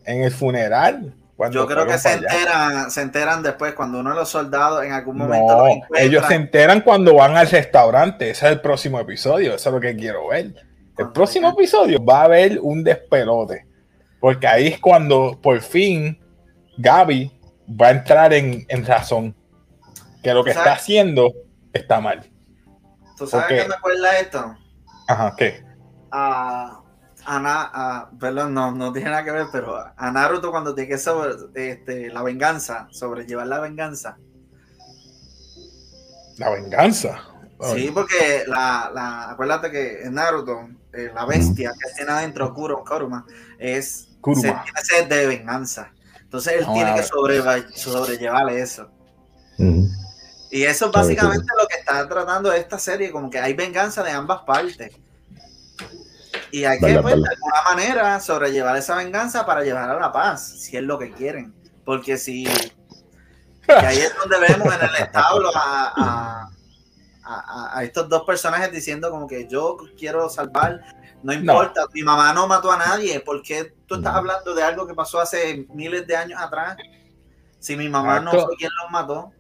en 0.05 0.23
el 0.23 0.31
funeral. 0.31 1.15
cuando 1.37 1.55
Yo 1.61 1.67
creo 1.67 1.87
que 1.87 1.99
se 1.99 2.13
enteran, 2.13 2.91
se 2.91 3.03
enteran 3.03 3.43
después 3.43 3.75
cuando 3.75 4.01
uno 4.01 4.11
de 4.11 4.17
los 4.17 4.29
soldados 4.29 4.85
en 4.85 4.93
algún 4.93 5.17
momento 5.19 5.67
No, 5.67 5.97
ellos 5.97 6.25
se 6.27 6.35
enteran 6.35 6.81
cuando 6.83 7.15
van 7.15 7.37
al 7.37 7.49
restaurante. 7.49 8.31
Ese 8.31 8.47
es 8.47 8.53
el 8.53 8.61
próximo 8.61 9.01
episodio. 9.01 9.55
Eso 9.55 9.69
es 9.71 9.75
lo 9.75 9.81
que 9.81 9.97
quiero 9.97 10.29
ver. 10.29 10.55
El 10.99 11.13
próximo 11.13 11.49
episodio 11.49 12.05
va 12.05 12.21
a 12.21 12.25
haber 12.25 12.59
un 12.61 12.85
despelote. 12.85 13.67
Porque 14.21 14.47
ahí 14.47 14.67
es 14.69 14.79
cuando 14.81 15.39
por 15.41 15.61
fin 15.63 16.19
Gaby 16.77 17.33
va 17.81 17.87
a 17.89 17.91
entrar 17.93 18.33
en, 18.35 18.67
en 18.69 18.85
razón. 18.85 19.35
Que 20.23 20.35
lo 20.35 20.45
que 20.45 20.51
está 20.51 20.73
haciendo 20.75 21.33
está 21.73 22.01
mal. 22.03 22.29
¿Tú 23.17 23.27
sabes 23.27 23.47
porque- 23.47 23.63
qué 23.63 23.69
me 23.69 23.75
acuerda 23.75 24.19
esto? 24.19 24.57
Ajá, 25.09 25.35
¿qué? 25.39 25.65
A, 26.11 26.80
a, 27.37 27.41
Na- 27.41 27.71
a- 27.73 28.11
perdón, 28.19 28.55
no, 28.55 28.73
no 28.73 28.93
tiene 28.93 29.11
nada 29.11 29.25
que 29.25 29.31
ver, 29.31 29.47
pero 29.53 29.77
a 29.97 30.11
Naruto 30.11 30.51
cuando 30.51 30.75
tiene 30.75 30.89
que 30.91 30.99
sobre 30.99 31.31
este, 31.55 32.09
la 32.13 32.23
venganza, 32.23 32.89
sobrellevar 32.91 33.47
la 33.47 33.61
venganza. 33.61 34.17
La 36.39 36.51
venganza. 36.51 37.23
Sí, 37.75 37.91
porque 37.93 38.45
la, 38.47 38.91
la, 38.95 39.31
acuérdate 39.31 39.71
que 39.71 40.03
en 40.03 40.15
Naruto, 40.15 40.69
eh, 40.95 41.11
la 41.15 41.27
bestia 41.27 41.73
que 41.79 41.95
tiene 41.95 42.11
adentro 42.13 42.55
Kuro, 42.55 42.83
Kuruma, 42.85 43.27
es 43.59 44.09
Kuruma. 44.21 44.43
se- 44.43 44.49
tiene 44.73 44.81
sed 44.83 45.09
de 45.09 45.27
venganza. 45.27 45.93
Entonces 46.23 46.55
él 46.55 46.67
tiene 46.73 46.95
que 46.95 47.01
ver. 47.01 47.09
sobreva- 47.09 47.73
sobrellevar 47.75 48.49
eso. 48.51 48.89
Y 50.53 50.63
eso 50.65 50.87
es 50.87 50.93
básicamente 50.93 51.47
lo 51.61 51.69
que 51.69 51.77
está 51.79 52.09
tratando 52.09 52.51
esta 52.53 52.79
serie, 52.79 53.13
como 53.13 53.29
que 53.31 53.39
hay 53.39 53.53
venganza 53.53 54.03
de 54.03 54.11
ambas 54.11 54.41
partes. 54.43 54.93
Y 56.53 56.65
hay 56.65 56.79
que, 56.79 56.99
pues, 57.01 57.15
de 57.17 57.29
alguna 57.29 57.63
manera, 57.69 58.21
sobrellevar 58.21 58.77
esa 58.77 58.97
venganza 58.97 59.47
para 59.47 59.63
llevar 59.63 59.89
a 59.91 59.99
la 60.01 60.13
paz, 60.13 60.49
si 60.61 60.77
es 60.77 60.83
lo 60.83 60.99
que 60.99 61.11
quieren. 61.13 61.55
Porque 61.85 62.17
si. 62.17 62.43
Y 62.45 63.73
ahí 63.73 63.99
es 63.99 64.13
donde 64.19 64.39
vemos 64.49 64.75
en 64.75 64.81
el 64.83 64.95
establo 65.03 65.51
a, 65.55 65.93
a- 65.97 66.51
a- 67.25 67.79
a 67.79 67.85
estos 67.85 68.09
dos 68.09 68.23
personajes 68.25 68.73
diciendo, 68.73 69.11
como 69.11 69.29
que 69.29 69.47
yo 69.47 69.77
quiero 69.97 70.29
salvar, 70.29 70.81
no 71.23 71.33
importa, 71.33 71.83
mi 71.93 72.03
mamá 72.03 72.33
no 72.33 72.49
mató 72.49 72.73
a 72.73 72.77
nadie, 72.79 73.21
¿por 73.21 73.43
qué 73.43 73.73
tú 73.87 73.97
estás 73.97 74.13
No. 74.13 74.19
hablando 74.19 74.55
de 74.55 74.63
algo 74.65 74.87
que 74.89 74.95
pasó 74.95 75.21
hace 75.21 75.67
miles 75.73 76.07
de 76.07 76.17
años 76.17 76.41
atrás? 76.41 76.77
Si 77.61 77.77
mi 77.77 77.89
mamá 77.89 78.19
no 78.21 78.33
fue 78.33 78.57
quien 78.57 78.71
los 78.83 78.91
mató. 78.91 79.31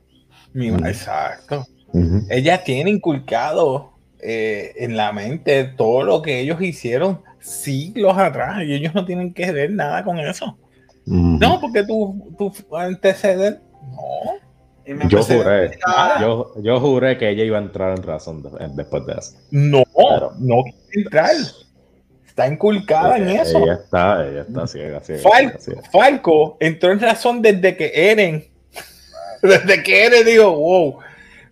Mi- 0.52 0.70
Mm. 0.70 0.86
Exacto. 0.86 1.66
Ella 2.28 2.62
tiene 2.62 2.90
inculcado 2.90 3.89
eh, 4.22 4.72
en 4.76 4.96
la 4.96 5.12
mente 5.12 5.64
todo 5.64 6.02
lo 6.04 6.22
que 6.22 6.40
ellos 6.40 6.60
hicieron 6.62 7.22
siglos 7.40 8.16
atrás 8.18 8.62
y 8.64 8.74
ellos 8.74 8.94
no 8.94 9.04
tienen 9.04 9.32
que 9.32 9.50
ver 9.52 9.70
nada 9.72 10.04
con 10.04 10.18
eso. 10.18 10.58
No, 11.06 11.60
porque 11.60 11.82
tu, 11.84 12.34
tu 12.38 12.76
antecedente. 12.76 13.60
No. 13.92 15.08
Yo 15.08 15.22
juré, 15.22 15.78
yo, 16.20 16.52
yo 16.62 16.80
juré 16.80 17.16
que 17.16 17.28
ella 17.30 17.44
iba 17.44 17.58
a 17.58 17.62
entrar 17.62 17.96
en 17.96 18.02
razón 18.02 18.42
de- 18.42 18.50
después 18.74 19.06
de 19.06 19.12
eso. 19.14 19.32
No, 19.50 19.84
no 20.38 20.62
quiere 20.64 21.02
entrar. 21.04 21.30
Está 22.26 22.46
inculcada 22.48 23.16
en 23.18 23.28
eso. 23.28 23.58
Ella 23.62 23.74
está, 23.74 24.26
ella 24.28 24.40
está 24.42 24.66
ciega, 24.66 25.00
ciega, 25.00 25.22
Fal- 25.22 25.58
ciega. 25.58 25.82
Falco 25.92 26.56
entró 26.60 26.92
en 26.92 27.00
razón 27.00 27.40
desde 27.42 27.76
que 27.76 28.10
Eren, 28.10 28.44
desde 29.42 29.82
que 29.82 30.06
Eren 30.06 30.26
dijo, 30.26 30.50
wow, 30.56 30.98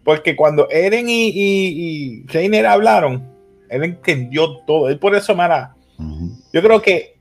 porque 0.09 0.35
cuando 0.35 0.71
Eren 0.71 1.07
y, 1.11 1.29
y, 1.29 1.33
y 1.35 2.27
Reiner 2.29 2.65
hablaron, 2.65 3.31
Eren 3.69 3.91
entendió 3.91 4.61
todo, 4.61 4.91
y 4.91 4.97
por 4.97 5.15
eso, 5.15 5.35
Mara, 5.35 5.75
yo 6.50 6.62
creo 6.62 6.81
que 6.81 7.19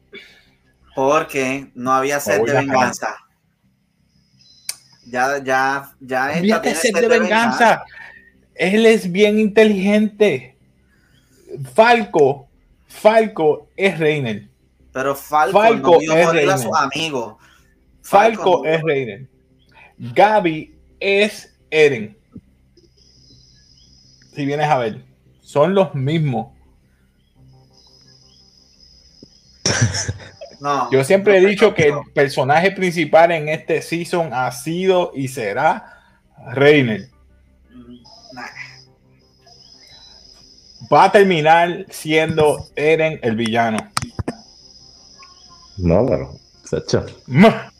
Porque 0.96 1.70
no 1.76 1.92
había 1.92 2.22
sed 2.22 2.42
de 2.46 2.54
venganza. 2.54 3.18
Ya, 5.06 5.44
ya, 5.44 5.92
ya 6.00 6.32
esta 6.32 6.62
tiene 6.62 6.78
sed 6.78 6.94
sed 6.94 7.02
de 7.02 7.08
venganza. 7.10 7.84
Él 8.56 8.86
es 8.86 9.12
bien 9.12 9.38
inteligente. 9.38 10.56
Falco, 11.74 12.48
Falco 12.88 13.68
es 13.76 14.00
Reiner. 14.00 14.48
Pero 14.94 15.14
Falco, 15.14 15.60
Falco 15.60 15.92
no 15.92 16.00
vio 16.00 16.14
es 16.14 16.26
morir 16.26 16.50
a 16.52 16.58
sus 16.58 16.74
amigos. 16.74 17.36
Falco 18.02 18.62
no- 18.64 18.70
es 18.70 18.82
Reiner. 18.82 19.28
Gaby 19.98 20.74
es 21.02 21.54
Eren. 21.70 22.17
Si 24.38 24.46
vienes 24.46 24.70
a 24.70 24.78
ver, 24.78 25.04
son 25.42 25.74
los 25.74 25.96
mismos. 25.96 26.54
No, 30.60 30.90
Yo 30.90 31.04
siempre 31.04 31.38
he 31.38 31.46
dicho 31.46 31.68
no, 31.68 31.76
que 31.76 31.90
el 31.90 31.94
personaje 32.16 32.72
principal 32.72 33.32
en 33.32 33.48
este 33.48 33.80
season 33.84 34.34
ha 34.34 34.52
sido 34.52 35.12
y 35.14 35.28
será 35.28 36.02
Reiner. 36.52 37.10
Nah. 38.34 38.42
Va 40.92 41.04
a 41.04 41.12
terminar 41.12 41.86
siendo 41.92 42.66
Eren 42.76 43.20
el 43.22 43.36
villano. 43.36 43.78
No, 45.78 46.08
pero 46.08 46.40
se 46.64 46.78
echó. 46.78 47.06
Ma. 47.28 47.72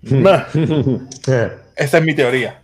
Ma. 0.00 0.46
Esa 1.76 1.98
es 1.98 2.02
mi 2.02 2.14
teoría. 2.14 2.62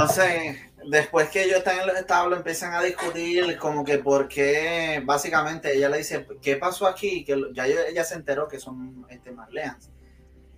Entonces, 0.00 0.56
después 0.88 1.28
que 1.28 1.44
ellos 1.44 1.58
están 1.58 1.80
en 1.80 1.86
los 1.86 1.96
establos, 1.96 2.38
empiezan 2.38 2.72
a 2.74 2.82
discutir 2.82 3.56
como 3.58 3.84
que 3.84 3.98
por 3.98 4.28
qué, 4.28 5.02
básicamente 5.04 5.76
ella 5.76 5.88
le 5.88 5.98
dice, 5.98 6.26
¿qué 6.40 6.56
pasó 6.56 6.86
aquí? 6.86 7.24
Que 7.24 7.36
ya 7.52 7.66
ella, 7.66 8.04
se 8.04 8.14
enteró 8.14 8.48
que 8.48 8.58
son 8.58 9.06
este, 9.10 9.30
Marleans. 9.32 9.90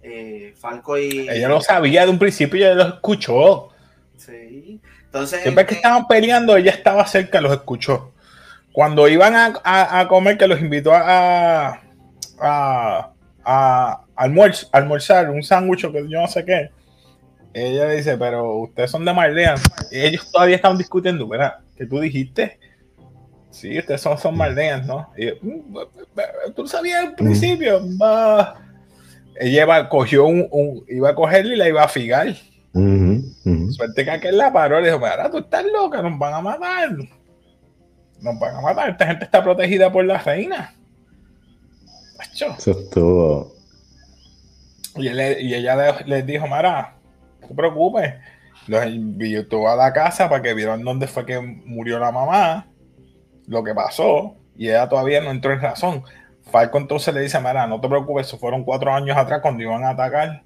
Eh, 0.02 0.54
Falco 0.59 0.97
y... 0.99 1.28
Ella 1.28 1.49
lo 1.49 1.61
sabía 1.61 2.04
de 2.04 2.11
un 2.11 2.18
principio, 2.18 2.59
ella 2.66 2.75
lo 2.75 2.94
escuchó. 2.94 3.68
Sí. 4.16 4.80
Entonces, 5.04 5.42
Siempre 5.42 5.66
que 5.66 5.75
eh, 5.75 5.76
estaban 5.76 6.06
peleando, 6.06 6.56
ella 6.56 6.70
estaba 6.70 7.06
cerca, 7.06 7.40
los 7.40 7.52
escuchó. 7.52 8.12
Cuando 8.73 9.09
iban 9.09 9.35
a, 9.35 9.54
a- 9.64 10.00
a 10.00 10.09
comer, 10.09 10.38
que 10.38 10.47
los 10.47 10.61
invitó 10.61 10.92
a, 10.94 11.80
a, 12.38 13.11
a 13.44 14.00
almuerz- 14.16 14.68
almorzar, 14.73 15.28
un 15.30 15.42
sándwich 15.42 15.85
o 15.85 15.92
que 15.92 16.09
yo 16.09 16.20
no 16.20 16.28
sé 16.28 16.44
qué. 16.44 16.70
Ella 17.52 17.87
le 17.87 17.97
dice, 17.97 18.16
pero 18.16 18.59
ustedes 18.59 18.90
son 18.90 19.04
de 19.04 19.12
Marlean. 19.12 19.59
Y 19.90 20.00
ellos 20.00 20.30
todavía 20.30 20.57
estaban 20.57 20.78
discutiendo, 20.78 21.26
¿verdad? 21.26 21.54
¿Qué 21.76 21.87
tú 21.87 21.99
dijiste? 21.99 22.59
Sí, 23.50 23.76
ustedes 23.78 24.00
son, 24.00 24.16
son 24.19 24.37
¿no? 24.37 25.11
Y 25.16 25.26
yo, 25.26 25.33
"Mm, 25.42 25.76
tú 26.54 26.66
sabías 26.69 27.04
al 27.07 27.14
principio. 27.14 27.80
va". 28.00 28.54
Ella 29.40 29.62
iba, 29.62 29.88
cogió 29.88 30.26
un, 30.26 30.47
un- 30.50 30.85
iba 30.88 31.11
a 31.11 31.14
cogerle 31.14 31.54
y 31.54 31.59
la 31.59 31.69
iba 31.69 31.83
a 31.83 31.88
figar. 31.88 32.35
Suerte 33.73 34.04
que 34.04 34.11
aquel 34.11 34.38
la 34.38 34.52
paró 34.52 34.78
y 34.78 34.83
le 34.83 34.88
dijo, 34.88 35.00
mira, 35.00 35.28
tú 35.30 35.38
estás 35.38 35.64
loca, 35.64 36.00
nos 36.02 36.16
van 36.19 36.35
a 36.35 36.40
matar. 36.40 36.92
nos 38.21 38.38
van 38.38 38.54
a 38.54 38.61
matar. 38.61 38.90
Esta 38.90 39.07
gente 39.07 39.25
está 39.25 39.42
protegida 39.42 39.90
por 39.90 40.04
la 40.04 40.19
reina. 40.19 40.75
Eso 42.57 42.71
estuvo. 42.71 43.54
Y, 44.97 45.09
y 45.09 45.54
ella 45.54 46.00
les 46.07 46.26
dijo, 46.26 46.47
Mara, 46.47 46.95
no 47.40 47.49
te 47.49 47.54
preocupes. 47.54 48.14
Los 48.66 48.87
invitó 48.87 49.68
a 49.68 49.76
la 49.76 49.92
casa 49.92 50.28
para 50.28 50.42
que 50.42 50.54
vieran 50.54 50.85
dónde 50.85 51.06
fue 51.06 51.25
que 51.25 51.40
murió 51.40 51.99
la 51.99 52.12
mamá, 52.12 52.66
lo 53.47 53.64
que 53.64 53.75
pasó, 53.75 54.37
y 54.56 54.68
ella 54.68 54.88
todavía 54.88 55.20
no 55.20 55.30
entró 55.30 55.52
en 55.52 55.61
razón. 55.61 56.04
Falco 56.50 56.78
entonces 56.78 57.14
le 57.14 57.23
dice, 57.23 57.40
Mara, 57.40 57.66
no 57.66 57.80
te 57.80 57.88
preocupes, 57.88 58.26
eso 58.26 58.38
fueron 58.38 58.64
cuatro 58.64 58.92
años 58.92 59.16
atrás 59.16 59.40
cuando 59.40 59.62
iban 59.62 59.85
a 59.85 59.90
atacar. 59.90 60.42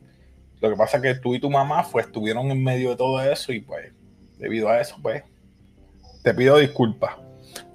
Lo 0.60 0.70
que 0.70 0.76
pasa 0.76 0.98
es 0.98 1.02
que 1.02 1.14
tú 1.16 1.34
y 1.34 1.40
tu 1.40 1.50
mamá 1.50 1.86
pues, 1.90 2.06
estuvieron 2.06 2.50
en 2.50 2.62
medio 2.62 2.90
de 2.90 2.96
todo 2.96 3.20
eso 3.22 3.52
y 3.52 3.60
pues, 3.60 3.92
debido 4.38 4.68
a 4.68 4.80
eso, 4.80 4.96
pues, 5.02 5.22
te 6.22 6.32
pido 6.32 6.58
disculpas. 6.58 7.16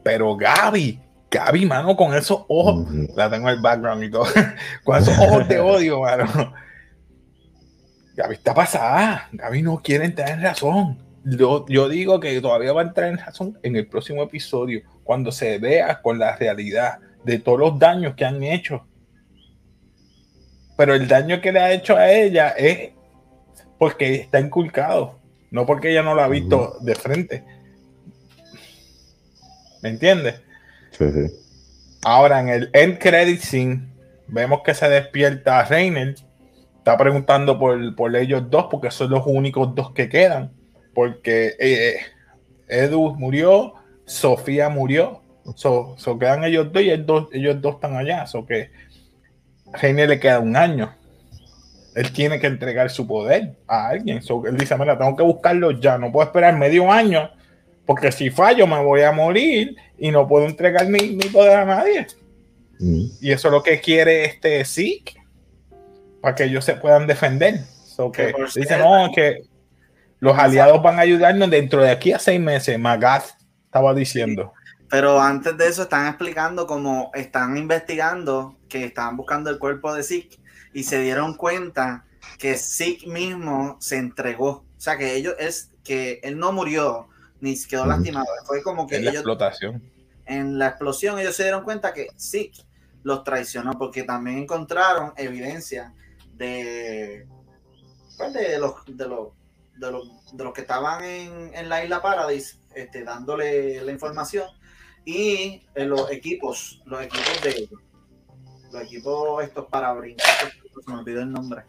Pero 0.03 0.35
Gaby, 0.35 0.99
Gaby, 1.29 1.65
mano, 1.65 1.95
con 1.95 2.15
esos 2.15 2.45
ojos, 2.47 2.88
la 3.15 3.29
tengo 3.29 3.49
en 3.49 3.55
el 3.55 3.61
background 3.61 4.03
y 4.03 4.09
todo, 4.09 4.25
con 4.83 4.97
esos 4.97 5.17
ojos 5.19 5.47
de 5.47 5.59
odio, 5.59 6.01
mano. 6.01 6.53
Gaby 8.19 8.35
está 8.35 8.53
pasada. 8.53 9.29
Gaby 9.31 9.61
no 9.61 9.81
quiere 9.81 10.03
entrar 10.03 10.29
en 10.31 10.41
razón. 10.41 10.97
Yo, 11.23 11.65
yo 11.69 11.88
digo 11.88 12.19
que 12.19 12.41
todavía 12.41 12.73
va 12.73 12.81
a 12.81 12.85
entrar 12.85 13.07
en 13.07 13.17
razón 13.17 13.57
en 13.63 13.77
el 13.77 13.88
próximo 13.88 14.21
episodio, 14.23 14.81
cuando 15.05 15.31
se 15.31 15.57
vea 15.57 16.01
con 16.01 16.19
la 16.19 16.35
realidad 16.35 16.99
de 17.23 17.39
todos 17.39 17.59
los 17.59 17.79
daños 17.79 18.15
que 18.15 18.25
han 18.25 18.43
hecho. 18.43 18.85
Pero 20.75 20.95
el 20.95 21.07
daño 21.07 21.39
que 21.39 21.53
le 21.53 21.59
ha 21.61 21.71
hecho 21.71 21.95
a 21.95 22.11
ella 22.11 22.49
es 22.49 22.89
porque 23.77 24.15
está 24.15 24.41
inculcado, 24.41 25.17
no 25.49 25.65
porque 25.65 25.91
ella 25.91 26.03
no 26.03 26.13
lo 26.13 26.21
ha 26.21 26.27
visto 26.27 26.77
de 26.81 26.95
frente. 26.95 27.45
¿Me 29.81 29.89
entiendes? 29.89 30.41
Ahora 32.03 32.41
en 32.41 32.49
el 32.49 32.69
end 32.73 32.99
credit 32.99 33.39
scene 33.39 33.88
vemos 34.27 34.59
que 34.65 34.73
se 34.73 34.89
despierta 34.89 35.63
Reiner. 35.63 36.15
Está 36.79 36.98
preguntando 36.98 37.59
por, 37.59 38.15
ellos 38.15 38.50
dos 38.50 38.67
porque 38.71 38.91
son 38.91 39.12
los 39.12 39.24
únicos 39.25 39.75
dos 39.75 39.91
que 39.91 40.09
quedan. 40.09 40.51
Porque 40.93 41.55
eh, 41.59 41.98
Edu 42.67 43.15
murió, 43.15 43.75
Sofía 44.05 44.69
murió. 44.69 45.21
So, 45.55 45.95
quedan 46.19 46.43
ellos 46.43 46.71
dos 46.71 46.81
y 46.83 47.38
ellos 47.39 47.62
dos 47.62 47.75
están 47.75 47.95
allá. 47.95 48.25
So 48.27 48.45
que 48.45 48.71
Reiner 49.74 50.09
le 50.09 50.19
queda 50.19 50.39
un 50.39 50.55
año. 50.55 50.93
Él 51.95 52.12
tiene 52.12 52.39
que 52.39 52.48
entregar 52.48 52.89
su 52.89 53.07
poder 53.07 53.55
a 53.67 53.89
alguien. 53.89 54.21
So, 54.21 54.45
él 54.45 54.57
dice, 54.57 54.77
mira, 54.77 54.98
tengo 54.98 55.15
que 55.15 55.24
buscarlo 55.24 55.71
ya. 55.71 55.98
No 55.98 56.12
puedo 56.12 56.27
esperar 56.27 56.57
medio 56.57 56.91
año 56.91 57.29
porque 57.89 58.12
si 58.12 58.29
fallo 58.29 58.67
me 58.67 58.79
voy 58.83 59.01
a 59.01 59.12
morir 59.12 59.75
y 59.98 60.12
no 60.12 60.27
puedo 60.27 60.45
entregar 60.45 60.88
mi, 60.88 61.15
poder 61.33 61.57
a 61.57 61.65
nadie. 61.65 62.05
Mm. 62.77 63.05
Y 63.19 63.31
eso 63.31 63.48
es 63.48 63.51
lo 63.51 63.63
que 63.63 63.81
quiere 63.81 64.25
este 64.25 64.63
SIC, 64.63 65.18
para 66.21 66.35
que 66.35 66.45
ellos 66.45 66.65
se 66.65 66.75
puedan 66.75 67.07
defender. 67.07 67.59
So 67.85 68.11
que 68.11 68.33
dice, 68.55 68.77
no, 68.77 69.11
que 69.13 69.43
los 70.19 70.38
aliados 70.38 70.81
van 70.81 70.99
a 70.99 71.01
ayudarnos 71.01 71.49
dentro 71.49 71.81
de 71.81 71.91
aquí 71.91 72.11
a 72.11 72.19
seis 72.19 72.39
meses. 72.39 72.77
Magat 72.79 73.25
estaba 73.65 73.93
diciendo. 73.93 74.53
Pero 74.89 75.21
antes 75.21 75.55
de 75.57 75.67
eso 75.67 75.83
están 75.83 76.07
explicando 76.07 76.65
cómo 76.65 77.11
están 77.13 77.58
investigando 77.58 78.58
que 78.67 78.86
estaban 78.86 79.17
buscando 79.17 79.49
el 79.49 79.60
cuerpo 79.60 79.93
de 79.93 80.03
SIC 80.03 80.39
y 80.73 80.84
se 80.84 80.99
dieron 81.01 81.36
cuenta 81.36 82.05
que 82.39 82.58
SIC 82.58 83.05
mismo 83.08 83.77
se 83.79 83.97
entregó. 83.97 84.49
O 84.49 84.82
sea 84.82 84.97
que 84.97 85.15
ellos 85.15 85.36
es 85.38 85.71
que 85.84 86.19
él 86.23 86.39
no 86.39 86.51
murió, 86.51 87.08
ni 87.39 87.55
se 87.55 87.67
quedó 87.67 87.86
lastimado. 87.86 88.27
Fue 88.45 88.63
como 88.63 88.88
que 88.88 88.97
en 88.97 89.05
la 89.05 89.12
explotación. 89.12 89.84
En 90.25 90.58
la 90.58 90.67
explosión 90.67 91.19
ellos 91.19 91.36
se 91.36 91.43
dieron 91.43 91.63
cuenta 91.63 91.93
que 91.93 92.08
sí 92.15 92.51
los 93.03 93.23
traicionó 93.23 93.73
porque 93.77 94.03
también 94.03 94.39
encontraron 94.39 95.13
evidencia 95.17 95.93
de, 96.39 97.28
pues, 98.17 98.34
de, 98.34 98.58
los, 98.58 98.73
de, 98.86 99.08
los, 99.08 99.28
de, 99.75 99.91
los, 99.91 100.36
de 100.36 100.43
los 100.43 100.54
que 100.54 100.62
estaban 100.62 101.04
en, 101.04 101.54
en 101.54 101.69
la 101.69 101.84
isla 101.84 102.02
Paradise 102.02 102.58
este, 102.73 103.04
dándole 103.04 103.84
la 103.84 103.91
información 103.91 104.47
y 105.06 105.62
en 105.75 105.89
los 105.89 106.10
equipos, 106.12 106.82
los 106.86 107.02
equipos 107.02 107.41
de 107.43 107.69
los 108.71 108.84
equipos 108.84 109.43
estos 109.43 109.65
para 109.65 109.91
brincar, 109.93 110.28
se 110.28 110.91
me 110.91 110.99
olvidó 110.99 111.21
el 111.21 111.32
nombre. 111.32 111.63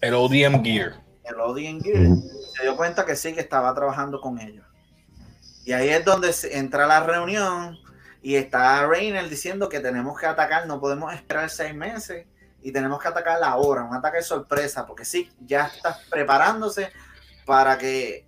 El 0.00 0.14
ODM 0.14 0.62
Gear. 0.62 1.00
El 1.24 1.40
ODM 1.40 1.80
Gear. 1.80 2.16
Se 2.56 2.62
dio 2.64 2.76
cuenta 2.76 3.06
que 3.06 3.14
sí 3.16 3.32
que 3.32 3.40
estaba 3.40 3.72
trabajando 3.74 4.20
con 4.20 4.40
ellos. 4.40 4.66
Y 5.64 5.72
ahí 5.72 5.88
es 5.88 6.04
donde 6.04 6.34
entra 6.50 6.86
la 6.86 7.04
reunión 7.04 7.78
y 8.20 8.34
está 8.34 8.84
Reiner 8.86 9.28
diciendo 9.28 9.68
que 9.68 9.78
tenemos 9.78 10.18
que 10.18 10.26
atacar, 10.26 10.66
no 10.66 10.80
podemos 10.80 11.14
esperar 11.14 11.48
seis 11.48 11.74
meses 11.74 12.26
y 12.62 12.72
tenemos 12.72 13.00
que 13.00 13.08
atacar 13.08 13.42
ahora, 13.42 13.84
un 13.84 13.94
ataque 13.94 14.18
de 14.18 14.22
sorpresa, 14.22 14.86
porque 14.86 15.04
sí, 15.04 15.30
ya 15.40 15.66
está 15.66 15.98
preparándose 16.10 16.90
para 17.44 17.76
que 17.76 18.26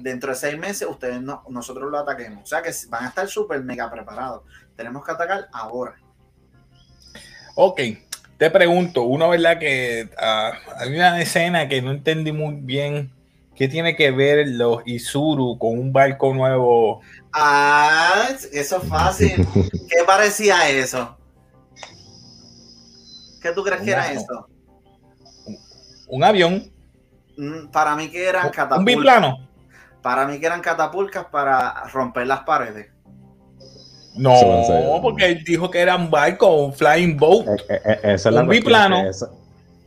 dentro 0.00 0.30
de 0.30 0.36
seis 0.36 0.58
meses 0.58 0.88
ustedes 0.88 1.20
no, 1.20 1.44
nosotros 1.48 1.90
lo 1.90 1.98
ataquemos. 1.98 2.44
O 2.44 2.46
sea 2.46 2.62
que 2.62 2.72
van 2.88 3.04
a 3.04 3.08
estar 3.08 3.28
súper 3.28 3.62
mega 3.62 3.90
preparados. 3.90 4.42
Tenemos 4.76 5.04
que 5.04 5.12
atacar 5.12 5.48
ahora. 5.52 5.96
Ok, 7.54 7.80
te 8.38 8.50
pregunto, 8.50 9.02
uno, 9.02 9.28
¿verdad? 9.28 9.58
Que 9.58 10.08
uh, 10.16 10.72
hay 10.78 10.94
una 10.94 11.20
escena 11.20 11.68
que 11.68 11.82
no 11.82 11.90
entendí 11.90 12.32
muy 12.32 12.54
bien 12.54 13.12
¿Qué 13.54 13.68
tiene 13.68 13.94
que 13.94 14.10
ver 14.10 14.48
los 14.48 14.82
Isuru 14.84 15.58
con 15.58 15.78
un 15.78 15.92
barco 15.92 16.34
nuevo? 16.34 17.00
Ah, 17.32 18.28
eso 18.52 18.82
es 18.82 18.88
fácil. 18.88 19.46
¿Qué 19.88 20.02
parecía 20.04 20.68
eso? 20.68 21.16
¿Qué 23.44 23.52
tú 23.52 23.62
crees 23.62 23.82
que 23.82 23.90
era 23.90 24.10
eso? 24.10 24.48
Un, 26.08 26.24
avión. 26.24 26.72
Mm, 27.36 27.66
para 27.70 27.94
mí 27.94 28.08
que 28.08 28.26
eran 28.26 28.48
catapultas. 28.48 28.78
Un 28.78 28.84
biplano. 28.86 29.48
Para 30.00 30.26
mí 30.26 30.40
que 30.40 30.46
eran 30.46 30.62
catapultas 30.62 31.26
para 31.26 31.84
romper 31.92 32.26
las 32.26 32.40
paredes. 32.40 32.90
No, 34.14 34.32
porque 35.02 35.26
él 35.26 35.44
dijo 35.44 35.70
que 35.70 35.78
era 35.78 35.94
un 35.94 36.10
barco, 36.10 36.64
un 36.64 36.72
flying 36.72 37.18
boat. 37.18 37.46
Eh, 37.68 37.82
eh, 37.84 38.16
eh, 38.24 38.30
un 38.30 38.48
biplano. 38.48 39.02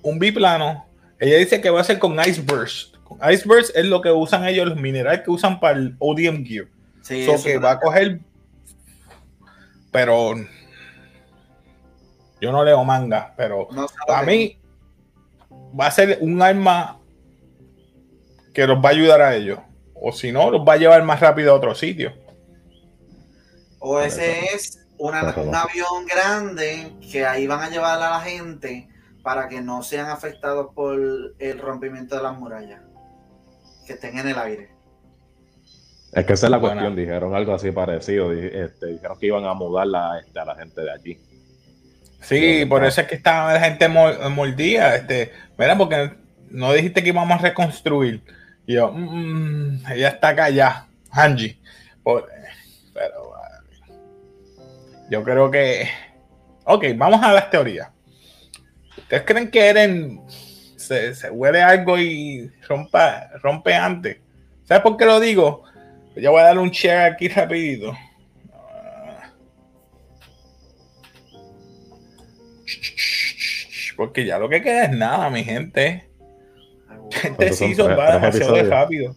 Un 0.03 0.19
biplano. 0.19 0.85
Ella 1.17 1.37
dice 1.37 1.59
que 1.59 1.71
va 1.71 1.81
a 1.81 1.83
ser 1.83 1.97
con 1.97 2.15
ice 2.19 2.41
burst. 2.41 2.95
Icebergs 3.27 3.71
es 3.73 3.85
lo 3.85 4.01
que 4.01 4.11
usan 4.11 4.45
ellos, 4.45 4.67
los 4.67 4.77
minerales 4.77 5.21
que 5.21 5.31
usan 5.31 5.59
para 5.59 5.79
el 5.79 5.95
ODM 5.97 6.45
Gear. 6.45 6.67
Sí, 7.01 7.25
que 7.43 7.57
va 7.57 7.71
a 7.71 7.79
coger. 7.79 8.19
Pero. 9.91 10.35
Yo 12.39 12.51
no 12.51 12.63
leo 12.63 12.83
manga, 12.83 13.33
pero 13.35 13.67
a 14.07 14.23
mí 14.23 14.59
va 15.79 15.87
a 15.87 15.91
ser 15.91 16.19
un 16.21 16.41
arma 16.41 16.99
que 18.53 18.67
los 18.67 18.77
va 18.77 18.89
a 18.89 18.91
ayudar 18.91 19.21
a 19.21 19.35
ellos. 19.35 19.59
O 19.93 20.11
si 20.11 20.31
no, 20.31 20.51
los 20.51 20.61
va 20.67 20.73
a 20.73 20.77
llevar 20.77 21.03
más 21.03 21.19
rápido 21.19 21.51
a 21.51 21.55
otro 21.55 21.73
sitio. 21.73 22.13
O 23.79 23.99
ese 23.99 24.53
es 24.53 24.87
un 24.97 25.13
avión 25.13 26.05
grande 26.05 26.93
que 27.11 27.25
ahí 27.25 27.47
van 27.47 27.61
a 27.61 27.69
llevar 27.69 27.97
a 28.01 28.09
la 28.09 28.19
gente 28.21 28.87
para 29.23 29.47
que 29.47 29.61
no 29.61 29.83
sean 29.83 30.09
afectados 30.09 30.73
por 30.73 30.97
el 31.39 31.59
rompimiento 31.59 32.15
de 32.15 32.23
las 32.23 32.37
murallas 32.37 32.81
que 33.85 33.93
estén 33.93 34.17
en 34.17 34.27
el 34.29 34.37
aire. 34.37 34.69
Es 36.13 36.25
que 36.25 36.33
esa 36.33 36.47
es 36.47 36.51
la 36.51 36.59
cuestión, 36.59 36.95
dijeron 36.95 37.35
algo 37.35 37.53
así 37.53 37.71
parecido, 37.71 38.31
este, 38.31 38.87
dijeron 38.87 39.19
que 39.19 39.27
iban 39.27 39.45
a 39.45 39.53
mudar 39.53 39.87
la, 39.87 40.19
este, 40.19 40.39
a 40.39 40.45
la 40.45 40.55
gente 40.55 40.81
de 40.81 40.91
allí. 40.91 41.19
Sí, 42.21 42.65
por 42.65 42.83
eso 42.83 43.01
es 43.01 43.07
que 43.07 43.15
estaba 43.15 43.53
la 43.53 43.59
gente 43.59 43.87
mordida, 43.87 44.95
este, 44.95 45.31
mira, 45.57 45.77
porque 45.77 46.11
no 46.49 46.73
dijiste 46.73 47.01
que 47.03 47.09
íbamos 47.09 47.39
a 47.39 47.43
reconstruir. 47.43 48.21
Y 48.65 48.73
yo, 48.73 48.91
mmm, 48.91 49.85
ella 49.91 50.09
está 50.09 50.29
acá 50.29 50.49
ya, 50.49 50.87
Angie. 51.11 51.57
pero 52.03 53.33
yo 55.09 55.23
creo 55.23 55.49
que, 55.49 55.87
ok, 56.65 56.85
vamos 56.95 57.23
a 57.23 57.31
las 57.31 57.49
teorías. 57.49 57.89
¿Ustedes 58.97 59.23
creen 59.25 59.49
que 59.49 59.69
Eren 59.69 60.21
se, 60.87 61.29
huele 61.31 61.61
algo 61.61 61.99
y 61.99 62.51
rompa, 62.67 63.29
rompe 63.41 63.73
antes. 63.73 64.17
¿Sabes 64.63 64.83
por 64.83 64.97
qué 64.97 65.05
lo 65.05 65.19
digo? 65.19 65.63
Yo 66.15 66.31
voy 66.31 66.41
a 66.41 66.45
dar 66.45 66.57
un 66.57 66.69
share 66.69 67.11
aquí 67.11 67.27
rapidito. 67.27 67.95
Porque 73.97 74.25
ya 74.25 74.37
lo 74.37 74.47
que 74.47 74.61
queda 74.61 74.85
es 74.85 74.91
nada, 74.91 75.29
mi 75.29 75.43
gente. 75.43 76.09
Este 77.23 77.53
season 77.53 77.97
va 77.97 78.13
demasiado 78.13 78.69
rápido. 78.69 79.15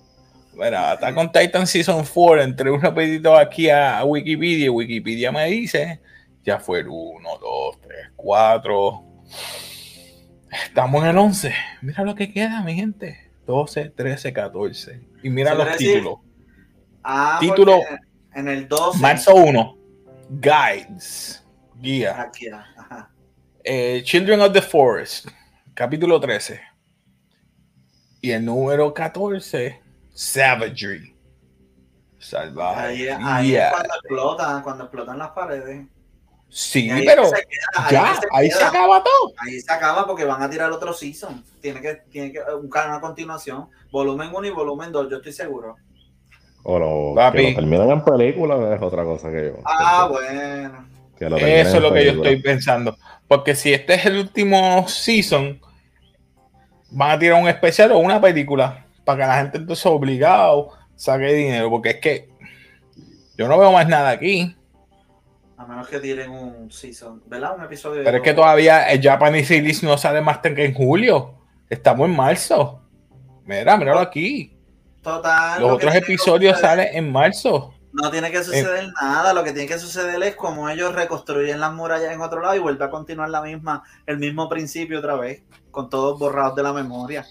Bueno, 0.54 0.92
está 0.92 1.14
con 1.14 1.30
Titan 1.30 1.66
Season 1.66 2.04
4. 2.04 2.42
Entre 2.42 2.70
un 2.70 2.80
rapidito 2.80 3.36
aquí 3.36 3.68
a 3.68 4.02
Wikipedia. 4.04 4.70
Wikipedia 4.70 5.32
me 5.32 5.46
dice: 5.46 6.00
ya 6.44 6.58
fue 6.58 6.80
el 6.80 6.88
1, 6.88 7.28
2, 7.38 7.80
3, 7.80 7.96
4. 8.16 9.04
Estamos 10.64 11.02
en 11.02 11.10
el 11.10 11.18
11. 11.18 11.54
Mira 11.82 12.04
lo 12.04 12.14
que 12.14 12.32
queda, 12.32 12.62
mi 12.62 12.74
gente. 12.74 13.30
12, 13.46 13.90
13, 13.90 14.32
14. 14.32 15.00
Y 15.22 15.30
mira 15.30 15.54
los 15.54 15.76
títulos. 15.76 16.18
Ah, 17.02 17.38
título. 17.40 17.80
En 18.34 18.48
el 18.48 18.68
12. 18.68 19.00
Marzo 19.00 19.34
1. 19.34 19.78
Guides. 20.30 21.44
Guía. 21.76 22.20
Aquí, 22.20 22.48
ajá. 22.48 23.10
Eh, 23.62 24.02
Children 24.04 24.40
of 24.40 24.52
the 24.52 24.62
Forest, 24.62 25.28
capítulo 25.74 26.18
13. 26.18 26.60
Y 28.22 28.30
el 28.30 28.44
número 28.44 28.92
14, 28.94 29.80
Savagery. 30.14 31.14
Salvaje. 32.18 32.80
Ahí, 32.80 33.08
ahí 33.08 33.56
es 33.56 33.70
cuando 33.70 33.94
explotan, 33.94 34.62
cuando 34.62 34.84
explotan 34.84 35.18
las 35.18 35.30
paredes. 35.30 35.86
Sí, 36.48 36.90
pero 37.06 37.26
se 37.26 37.36
queda, 37.36 37.86
ahí 37.86 37.92
ya, 37.92 38.14
se 38.20 38.28
ahí 38.32 38.50
se 38.50 38.64
acaba 38.64 39.02
todo. 39.02 39.32
Ahí 39.38 39.60
se 39.60 39.72
acaba 39.72 40.06
porque 40.06 40.24
van 40.24 40.42
a 40.42 40.50
tirar 40.50 40.72
otro 40.72 40.92
season. 40.92 41.44
Tiene 41.60 41.80
que, 41.80 41.94
tiene 42.10 42.32
que 42.32 42.40
buscar 42.60 42.88
una 42.88 43.00
continuación. 43.00 43.68
Volumen 43.90 44.30
1 44.34 44.46
y 44.46 44.50
volumen 44.50 44.90
2, 44.90 45.10
yo 45.10 45.16
estoy 45.18 45.32
seguro. 45.32 45.76
O 46.62 46.78
lo, 46.78 47.32
que 47.32 47.42
lo 47.42 47.54
terminan 47.54 47.90
en 47.90 48.04
película 48.04 48.74
es 48.74 48.82
otra 48.82 49.04
cosa 49.04 49.30
que 49.30 49.46
yo. 49.46 49.62
Ah, 49.64 50.08
bueno. 50.10 50.89
Que 51.20 51.28
lo 51.28 51.36
terminen 51.36 51.66
Eso 51.66 51.76
es 51.76 51.82
lo 51.82 51.92
que 51.92 52.04
yo 52.06 52.12
estoy 52.12 52.36
pensando. 52.40 52.96
Porque 53.28 53.54
si 53.54 53.74
este 53.74 53.94
es 53.94 54.06
el 54.06 54.16
último 54.16 54.88
season, 54.88 55.60
van 56.90 57.10
a 57.10 57.18
tirar 57.18 57.40
un 57.40 57.46
especial 57.46 57.92
o 57.92 57.98
una 57.98 58.18
película 58.18 58.86
para 59.04 59.22
que 59.22 59.28
la 59.28 59.38
gente 59.38 59.58
entonces 59.58 59.84
obligado 59.84 60.70
saque 60.96 61.34
dinero. 61.34 61.68
Porque 61.68 61.90
es 61.90 61.96
que 61.96 62.28
yo 63.36 63.46
no 63.48 63.58
veo 63.58 63.70
más 63.70 63.86
nada 63.86 64.08
aquí. 64.08 64.56
A 65.58 65.66
menos 65.66 65.88
que 65.88 66.00
tiren 66.00 66.30
un 66.30 66.72
season, 66.72 67.22
¿verdad? 67.26 67.54
Un 67.54 67.64
episodio. 67.64 67.98
de 67.98 68.04
Pero 68.04 68.16
es 68.16 68.22
que 68.22 68.32
todavía 68.32 68.90
el 68.90 69.02
Japanese 69.02 69.56
release 69.56 69.84
no 69.84 69.98
sale 69.98 70.22
más 70.22 70.38
que 70.38 70.64
en 70.64 70.72
julio. 70.72 71.34
Estamos 71.68 72.08
en 72.08 72.16
marzo. 72.16 72.80
Mira, 73.44 73.76
míralo 73.76 74.00
aquí. 74.00 74.56
Total. 75.02 75.60
Los 75.60 75.72
otros 75.72 75.94
episodios 75.94 76.58
salen 76.58 76.88
en 76.92 77.12
marzo. 77.12 77.74
No 77.92 78.10
tiene 78.10 78.30
que 78.30 78.44
suceder 78.44 78.92
nada. 79.00 79.32
Lo 79.32 79.42
que 79.42 79.52
tiene 79.52 79.68
que 79.68 79.78
suceder 79.78 80.22
es 80.22 80.36
como 80.36 80.68
ellos 80.68 80.94
reconstruyen 80.94 81.60
las 81.60 81.72
murallas 81.72 82.12
en 82.12 82.20
otro 82.20 82.40
lado 82.40 82.54
y 82.54 82.60
vuelve 82.60 82.84
a 82.84 82.90
continuar 82.90 83.30
la 83.30 83.42
misma, 83.42 83.82
el 84.06 84.18
mismo 84.18 84.48
principio 84.48 84.98
otra 84.98 85.16
vez, 85.16 85.42
con 85.70 85.90
todos 85.90 86.18
borrados 86.18 86.56
de 86.56 86.62
la 86.62 86.72
memoria. 86.72 87.26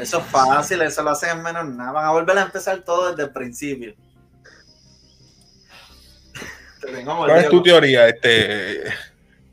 Eso 0.00 0.18
es 0.18 0.24
fácil, 0.24 0.82
eso 0.82 1.02
lo 1.02 1.10
hacen 1.10 1.38
en 1.38 1.42
menos 1.42 1.66
nada. 1.66 1.92
Van 1.92 2.06
a 2.06 2.10
volver 2.10 2.36
a 2.38 2.42
empezar 2.42 2.82
todo 2.82 3.10
desde 3.10 3.24
el 3.24 3.30
principio. 3.30 3.94
Te 6.80 6.92
tengo 6.92 7.16
¿Cuál 7.16 7.38
es 7.38 7.48
tu 7.48 7.62
teoría? 7.62 8.08
Este, 8.08 8.84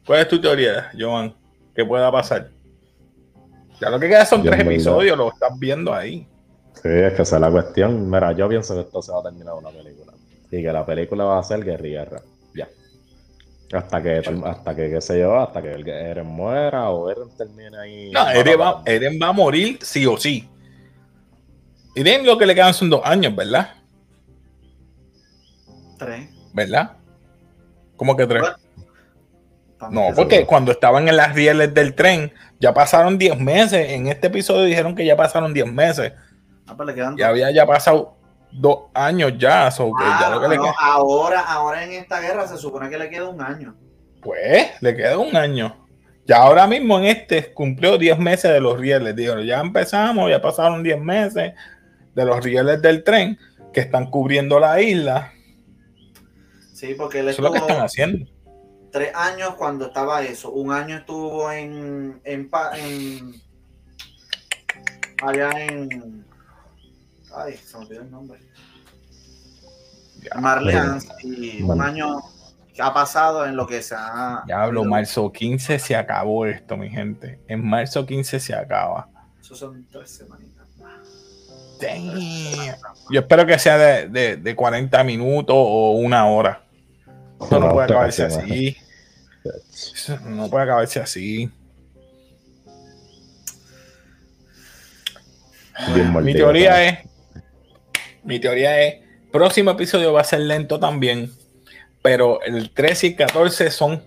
¿Cuál 0.06 0.22
es 0.22 0.28
tu 0.28 0.40
teoría, 0.40 0.92
Joan? 0.98 1.36
¿Qué 1.76 1.86
pueda 1.86 2.12
pasar? 2.12 2.50
Ya 3.80 3.90
lo 3.90 4.00
que 4.00 4.08
queda 4.08 4.26
son 4.26 4.44
tres 4.44 4.62
episodios, 4.62 5.18
lo 5.18 5.34
estás 5.34 5.58
viendo 5.60 5.94
ahí. 5.94 6.28
Sí, 6.74 6.90
es 6.90 7.14
que 7.14 7.22
esa 7.22 7.36
es 7.36 7.42
la 7.42 7.52
cuestión. 7.52 8.10
Mira, 8.10 8.32
yo 8.32 8.50
pienso 8.50 8.74
que 8.76 8.82
esto 8.82 9.02
se 9.02 9.12
va 9.12 9.20
a 9.20 9.24
terminar 9.24 9.56
una 9.56 9.70
película. 9.70 10.13
Y 10.54 10.62
que 10.62 10.72
la 10.72 10.86
película 10.86 11.24
va 11.24 11.40
a 11.40 11.44
ser 11.44 11.66
guerrilla. 11.66 12.08
Ya. 12.54 12.70
Hasta 13.76 14.04
que, 14.04 14.22
hasta 14.46 14.76
que, 14.76 14.92
qué 14.92 15.02
sé 15.02 15.20
yo, 15.20 15.36
hasta 15.36 15.64
que 15.64 15.72
el 15.72 15.88
Eren 15.88 16.28
muera 16.28 16.92
o 16.92 17.10
Eren 17.10 17.36
termine 17.36 17.76
ahí. 17.76 18.12
No, 18.12 18.30
Eren 18.30 18.62
va, 18.62 18.84
Eren 18.86 19.20
va 19.20 19.30
a 19.30 19.32
morir 19.32 19.80
sí 19.82 20.06
o 20.06 20.16
sí. 20.16 20.48
Eren 21.96 22.24
lo 22.24 22.38
que 22.38 22.46
le 22.46 22.54
quedan 22.54 22.76
son 22.76 22.92
dos 22.92 23.02
años, 23.04 23.36
¿verdad? 23.36 23.72
Tres. 25.98 26.30
¿Verdad? 26.54 26.98
¿Cómo 27.96 28.16
que 28.16 28.28
tres? 28.28 28.44
No, 29.90 30.10
porque 30.16 30.46
cuando 30.46 30.72
estaban 30.72 31.08
en 31.08 31.18
las 31.18 31.34
rieles 31.34 31.74
del 31.74 31.96
tren, 31.96 32.32
ya 32.60 32.76
pasaron 32.76 33.18
10 33.18 33.40
meses. 33.40 33.90
En 33.90 34.06
este 34.08 34.28
episodio 34.28 34.66
dijeron 34.66 34.96
que 34.96 35.04
ya 35.04 35.18
pasaron 35.18 35.52
10 35.52 35.74
meses. 35.74 36.14
Ah, 36.68 36.78
pues 36.78 36.88
le 36.88 36.94
quedan 36.94 37.18
Ya 37.18 37.30
había 37.30 37.52
ya 37.52 37.66
pasado 37.66 38.16
dos 38.54 38.80
años 38.94 39.34
ya. 39.38 39.70
so 39.72 39.86
que 39.88 40.04
Ah, 40.06 40.18
ya 40.22 40.30
lo 40.30 40.42
que 40.42 40.48
le 40.50 40.56
no, 40.58 40.64
queda- 40.64 40.76
ahora, 40.80 41.42
ahora 41.42 41.84
en 41.84 41.94
esta 41.94 42.20
guerra 42.22 42.48
se 42.48 42.58
supone 42.58 42.90
que 42.90 42.98
le 42.98 43.10
queda 43.10 43.30
un 43.30 43.42
año. 43.42 43.76
Pues 44.22 44.70
le 44.82 44.96
queda 44.96 45.18
un 45.18 45.36
año. 45.36 45.76
Ya 46.26 46.38
ahora 46.38 46.66
mismo 46.68 46.98
en 47.00 47.06
este 47.06 47.54
cumplió 47.54 47.98
10 47.98 48.18
meses 48.18 48.52
de 48.52 48.62
los 48.62 48.80
rieles. 48.80 49.16
Dijeron, 49.16 49.44
ya 49.46 49.60
empezamos, 49.60 50.30
ya 50.30 50.42
pasaron 50.42 50.82
10 50.82 51.00
meses 51.02 51.54
de 52.16 52.26
los 52.26 52.42
rieles 52.44 52.82
del 52.82 53.04
tren 53.04 53.38
que 53.74 53.82
están 53.82 54.10
cubriendo 54.10 54.60
la 54.60 54.80
isla. 54.82 55.34
Sí, 56.74 56.96
porque 56.98 57.20
él 57.20 57.30
Eso 57.30 57.42
es 57.42 57.44
lo 57.44 57.52
que 57.52 57.58
estuvo 57.58 57.72
están 57.72 57.86
haciendo. 57.86 58.26
tres 58.92 59.12
años 59.16 59.56
cuando 59.56 59.88
estaba 59.88 60.22
eso. 60.22 60.52
Un 60.52 60.72
año 60.72 60.98
estuvo 60.98 61.52
en, 61.52 62.22
en, 62.24 62.50
en- 62.78 63.34
allá 65.24 65.50
en 65.56 66.26
ay, 67.36 67.58
se 67.58 67.78
me 67.78 67.86
olvidó 67.86 68.02
el 68.02 68.12
nombre. 68.12 68.40
Ya, 70.22 70.40
Marleans 70.40 71.08
y 71.24 71.62
un 71.64 71.82
año 71.82 72.22
que 72.74 72.82
ha 72.82 72.94
pasado 72.94 73.46
en 73.46 73.56
lo 73.56 73.68
que 73.68 73.82
se 73.84 73.94
ha 73.96 74.44
Ya 74.48 74.64
hablo, 74.64 74.84
marzo 74.86 75.32
15 75.32 75.78
se 75.80 75.96
acabó 75.96 76.46
esto, 76.46 76.78
mi 76.78 76.90
gente. 76.90 77.40
En 77.48 77.64
marzo 77.66 78.06
15 78.06 78.40
se 78.40 78.56
acaba. 78.56 79.10
Eso 79.42 79.56
son 79.56 79.86
tres 79.92 80.10
semanitas 80.10 80.66
más. 80.80 81.00
Damn. 81.82 82.76
Yo 83.12 83.20
espero 83.20 83.46
que 83.46 83.60
sea 83.60 83.78
de, 83.78 84.08
de- 84.08 84.38
de 84.38 84.56
40 84.56 85.04
minutos 85.04 85.56
o 85.58 85.92
una 85.92 86.26
hora. 86.28 86.64
Esto 87.42 87.60
no 87.60 87.72
puede 87.72 87.86
acabarse 87.86 88.24
así. 88.24 88.78
Eso 89.74 90.18
No 90.22 90.50
puede 90.50 90.64
acabarse 90.64 91.02
así. 91.02 91.52
Bien 95.94 96.14
Mi 96.24 96.34
teoría 96.34 96.84
es. 96.88 97.00
Mi 98.24 98.40
teoría 98.40 98.82
es. 98.82 99.02
Próximo 99.32 99.72
episodio 99.72 100.14
va 100.14 100.22
a 100.22 100.26
ser 100.26 100.42
lento 100.42 100.80
también. 100.80 101.32
Pero 102.02 102.42
el 102.44 102.72
13 102.72 103.08
y 103.08 103.16
14 103.16 103.72
son. 103.72 104.04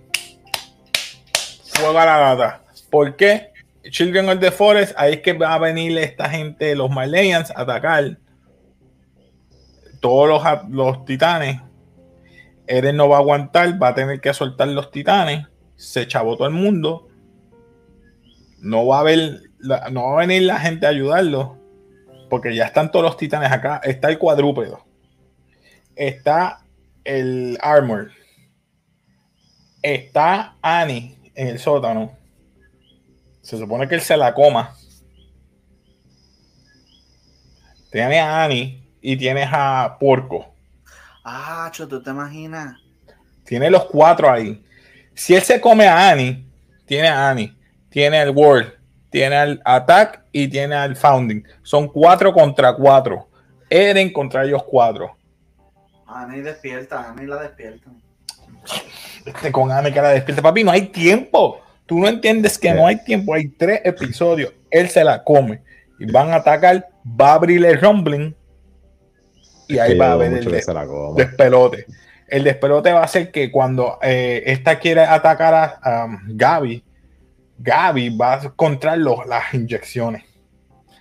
Fuego 1.74 1.98
a 1.98 2.07
la 2.07 2.35
lata. 2.35 2.62
¿Por 2.90 3.16
qué? 3.16 3.52
Children 3.90 4.29
of 4.31 4.40
the 4.40 4.50
Forest, 4.50 4.94
ahí 4.96 5.14
es 5.14 5.20
que 5.20 5.33
va 5.33 5.55
a 5.55 5.59
venir 5.59 5.96
esta 5.98 6.29
gente, 6.29 6.74
los 6.74 6.90
Marleyans, 6.90 7.50
a 7.52 7.61
atacar 7.61 8.18
todos 10.00 10.29
los, 10.29 10.42
los 10.70 11.05
titanes. 11.05 11.61
Eren 12.66 12.96
no 12.96 13.09
va 13.09 13.16
a 13.16 13.20
aguantar, 13.20 13.81
va 13.81 13.88
a 13.88 13.94
tener 13.94 14.20
que 14.20 14.33
soltar 14.35 14.68
los 14.68 14.90
titanes. 14.90 15.46
Se 15.76 16.07
chavó 16.07 16.37
todo 16.37 16.48
el 16.48 16.55
mundo. 16.55 17.09
No 18.59 18.87
va 18.87 18.98
a 18.98 19.00
haber, 19.00 19.42
no 19.90 20.05
va 20.05 20.12
a 20.14 20.26
venir 20.26 20.42
la 20.42 20.59
gente 20.59 20.87
a 20.87 20.90
ayudarlo. 20.90 21.59
Porque 22.29 22.55
ya 22.55 22.65
están 22.65 22.91
todos 22.91 23.05
los 23.05 23.17
titanes 23.17 23.51
acá. 23.51 23.81
Está 23.85 24.09
el 24.09 24.19
cuadrúpedo. 24.19 24.85
Está 25.95 26.61
el 27.05 27.59
armor. 27.61 28.11
Está 29.83 30.57
Annie 30.61 31.17
en 31.35 31.49
el 31.49 31.59
sótano. 31.59 32.12
Se 33.43 33.57
supone 33.57 33.87
que 33.87 33.95
él 33.95 34.01
se 34.01 34.17
la 34.17 34.35
coma. 34.35 34.75
Tienes 37.91 38.21
a 38.21 38.45
Annie 38.45 38.85
y 39.01 39.17
tienes 39.17 39.49
a 39.53 39.97
Porco. 40.01 40.53
Ah, 41.25 41.71
tú 41.73 42.03
te 42.03 42.11
imaginas. 42.11 42.77
Tiene 43.45 43.71
los 43.71 43.85
cuatro 43.87 44.31
ahí. 44.31 44.65
Si 45.15 45.35
él 45.35 45.43
se 45.43 45.61
come 45.61 45.87
a 45.87 46.11
Annie, 46.11 46.45
tiene 46.85 47.09
a 47.09 47.31
Annie, 47.31 47.57
tiene 47.89 48.19
al 48.19 48.31
World, 48.31 48.73
tiene 49.11 49.37
al 49.37 49.62
Attack 49.64 50.23
y 50.33 50.49
tiene 50.49 50.75
al 50.75 50.97
Founding. 50.97 51.42
Son 51.62 51.88
cuatro 51.88 52.33
contra 52.33 52.75
cuatro. 52.75 53.29
Eren 53.71 54.12
contra 54.12 54.45
ellos 54.45 54.62
cuatro. 54.64 55.16
Ani 56.07 56.40
despierta, 56.40 57.11
Ani 57.11 57.27
la 57.27 57.37
despierta. 57.42 57.90
Este 59.25 59.51
con 59.53 59.73
Annie 59.73 59.92
que 59.92 60.01
la 60.01 60.11
despierta. 60.11 60.42
Papi, 60.42 60.64
no 60.64 60.71
hay 60.71 60.83
tiempo. 60.88 61.61
Tú 61.85 61.99
no 62.01 62.09
entiendes 62.09 62.59
que 62.59 62.73
no 62.73 62.87
hay 62.87 63.03
tiempo. 63.05 63.35
Hay 63.35 63.49
tres 63.49 63.81
episodios. 63.85 64.53
Él 64.71 64.88
se 64.88 65.03
la 65.05 65.23
come. 65.23 65.62
Y 65.99 66.11
van 66.11 66.31
a 66.33 66.37
atacar. 66.37 66.88
Va 67.21 67.31
a 67.31 67.35
abrir 67.35 67.64
el 67.64 67.81
rumbling. 67.81 68.35
Y 69.69 69.79
ahí 69.79 69.92
Que 69.92 69.99
va 69.99 70.09
a 70.09 70.12
haber 70.12 70.33
el 70.33 70.45
de- 70.45 70.62
despelote. 71.16 71.87
El 72.29 72.45
despelote 72.45 72.92
va 72.92 73.03
a 73.05 73.09
ser 73.09 73.31
que 73.31 73.51
cuando 73.53 73.99
eh, 74.03 74.42
esta 74.47 74.79
quiere 74.79 75.03
atacar 75.03 75.55
a, 75.55 75.64
a 75.83 76.07
Gaby, 76.27 76.83
Gaby 77.59 78.16
va 78.16 78.35
a 78.35 78.45
encontrar 78.45 78.99
los- 78.99 79.27
las 79.27 79.53
inyecciones. 79.55 80.25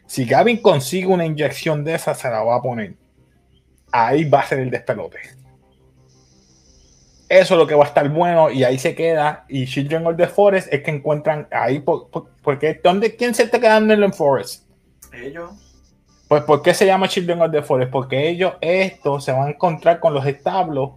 Si 0.06 0.26
Gaby 0.26 0.62
consigue 0.62 1.08
una 1.08 1.26
inyección 1.26 1.84
de 1.84 1.96
esa, 1.96 2.14
se 2.14 2.30
la 2.30 2.44
va 2.44 2.56
a 2.58 2.62
poner. 2.62 2.94
Ahí 3.92 4.24
va 4.26 4.42
a 4.42 4.46
ser 4.46 4.60
el 4.60 4.70
despelote. 4.70 5.18
Eso 7.28 7.56
es 7.56 7.58
lo 7.58 7.66
que 7.66 7.74
va 7.74 7.86
a 7.86 7.88
estar 7.88 8.08
bueno 8.10 8.52
y 8.52 8.64
ahí 8.64 8.78
se 8.78 8.94
queda. 8.96 9.46
Y 9.50 9.66
Children 9.66 10.06
of 10.08 10.16
the 10.18 10.28
Forest 10.28 10.72
es 10.72 10.84
que 10.84 10.92
encuentran 10.92 11.48
ahí. 11.52 11.80
por- 11.80 12.10
por- 12.10 12.30
porque 12.44 12.80
¿dónde, 12.84 13.16
¿Quién 13.16 13.34
se 13.34 13.44
está 13.44 13.60
quedando 13.60 13.94
en 13.94 14.04
el 14.04 14.14
Forest? 14.14 14.66
Ellos. 15.14 15.52
Pues, 16.28 16.44
¿por 16.44 16.62
qué 16.62 16.74
se 16.74 16.86
llama 16.86 17.08
Children 17.08 17.42
of 17.42 17.52
the 17.52 17.62
Forest? 17.64 17.92
Porque 17.92 18.30
ellos, 18.30 18.54
estos, 18.62 19.24
se 19.26 19.32
van 19.32 19.48
a 19.48 19.52
encontrar 19.52 20.00
con 20.00 20.14
los 20.14 20.26
establos. 20.26 20.92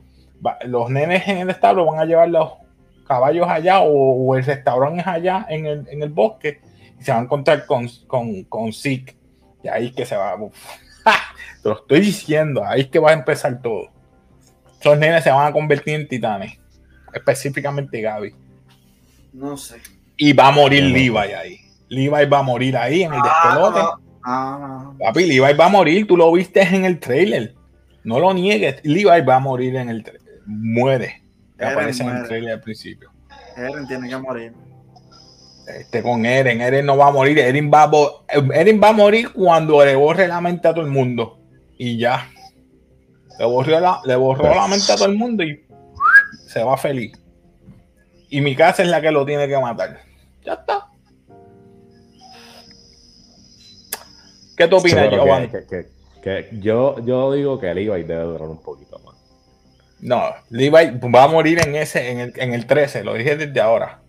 los 0.67 0.89
nenes 0.91 1.27
en 1.27 1.39
el 1.39 1.51
establo 1.51 1.85
van 1.87 1.99
a 1.99 2.05
llevar 2.05 2.29
los 2.29 2.53
caballos 3.09 3.49
allá 3.49 3.81
o, 3.81 3.91
o 3.93 4.37
el 4.37 4.45
restaurante 4.45 5.01
es 5.01 5.07
allá 5.07 5.47
en 5.49 5.67
el, 5.67 5.89
en 5.91 6.03
el 6.03 6.11
bosque 6.11 6.61
y 7.01 7.03
se 7.03 7.11
van 7.11 7.23
a 7.23 7.25
encontrar 7.25 7.67
con, 7.67 7.89
con, 8.07 8.45
con 8.45 8.73
Zeke. 8.73 9.17
Y 9.65 9.69
ahí 9.69 9.87
es 9.87 9.93
que 9.93 10.07
se 10.07 10.15
va. 10.17 10.37
uf. 10.37 10.55
¡Ja! 11.05 11.15
Te 11.63 11.69
lo 11.69 11.75
estoy 11.81 12.01
diciendo, 12.01 12.63
ahí 12.65 12.83
es 12.83 12.87
que 12.89 12.99
va 13.01 13.11
a 13.11 13.15
empezar 13.15 13.61
todo. 13.61 13.89
esos 14.81 14.97
nenes 14.99 15.25
se 15.25 15.31
van 15.31 15.47
a 15.49 15.53
convertir 15.53 15.95
en 15.95 16.07
titanes. 16.07 16.59
Específicamente 17.13 18.01
Gaby. 18.01 18.35
No 19.33 19.57
sé. 19.57 19.77
Y 20.17 20.33
va 20.33 20.49
a 20.49 20.53
morir 20.53 20.83
No. 20.85 20.91
Levi 20.91 21.33
ahí. 21.33 21.61
Levi 21.89 22.27
va 22.27 22.39
a 22.39 22.43
morir 22.43 22.77
ahí 22.77 23.03
en 23.03 23.13
el 23.15 23.21
Ah, 23.23 23.43
despelote. 23.45 23.79
no. 23.81 24.01
Ah, 24.25 24.93
Papi, 24.99 25.25
Levi 25.27 25.55
va 25.55 25.67
a 25.67 25.69
morir. 25.71 26.07
Tú 26.07 26.17
lo 26.17 26.31
viste 26.33 26.61
en 26.63 26.85
el 26.85 26.99
trailer. 26.99 27.55
No 28.05 28.19
lo 28.19 28.35
niegues. 28.35 28.81
Levi 28.85 29.05
va 29.23 29.37
a 29.37 29.41
morir 29.41 29.77
en 29.77 29.89
el 29.89 30.03
trailer. 30.03 30.41
Muere. 30.47 31.23
Que 31.59 31.65
Eren 31.65 31.77
aparece 31.77 32.03
en 32.05 32.09
el 32.17 32.27
trailer 32.29 32.53
al 32.55 32.61
principio. 32.61 33.11
Eren 33.57 33.87
tiene 33.89 34.09
que 34.09 34.17
morir. 34.17 34.53
Este 35.67 36.03
con 36.03 36.25
Eren. 36.25 36.61
Eren 36.61 36.87
no 36.87 36.97
va 36.97 37.09
a 37.09 37.11
morir. 37.11 37.39
Eren 37.39 37.71
va 37.73 37.83
a, 37.85 37.91
Eren 38.55 38.81
va 38.83 38.89
a 38.91 38.93
morir 38.93 39.33
cuando 39.33 39.85
le 39.85 39.97
borre 39.97 40.29
la 40.29 40.41
mente 40.41 40.69
a 40.69 40.73
todo 40.75 40.85
el 40.85 40.91
mundo. 40.91 41.41
Y 41.77 41.99
ya. 41.99 42.31
Le 43.39 43.45
borró 43.45 43.79
la, 43.81 44.01
le 44.05 44.17
borró 44.17 44.55
la 44.55 44.67
mente 44.67 44.91
a 44.93 44.97
todo 44.97 45.07
el 45.07 45.17
mundo 45.17 45.45
y 45.45 45.65
se 46.47 46.63
va 46.63 46.77
feliz. 46.77 47.13
Y 48.31 48.41
mi 48.41 48.55
casa 48.57 48.83
es 48.83 48.89
la 48.89 49.01
que 49.01 49.11
lo 49.11 49.25
tiene 49.27 49.47
que 49.49 49.59
matar. 49.59 50.01
Ya 50.45 50.55
está. 50.55 50.87
¿Qué 54.57 54.67
tú 54.69 54.77
opinas, 54.77 55.09
Giovanni? 55.11 55.49
que, 55.49 55.67
que- 55.67 55.87
que- 56.23 56.49
que 56.51 56.59
yo, 56.61 56.97
yo 57.05 57.33
digo 57.33 57.61
que 57.61 57.71
el 57.71 57.77
Levi 57.77 58.03
debe 58.03 58.23
durar 58.25 58.49
un 58.49 58.61
poquito 58.61 58.99
más. 59.01 59.08
No, 60.01 60.33
Levi 60.51 60.71
va 60.71 61.25
a 61.25 61.29
morir 61.29 61.59
en 61.67 61.75
ese, 61.75 62.11
en 62.11 62.21
el, 62.21 62.33
en 62.37 62.55
el 62.55 62.67
13, 62.67 63.03
lo 63.05 63.15
dije 63.15 63.37
desde 63.37 63.61
ahora. 63.61 64.01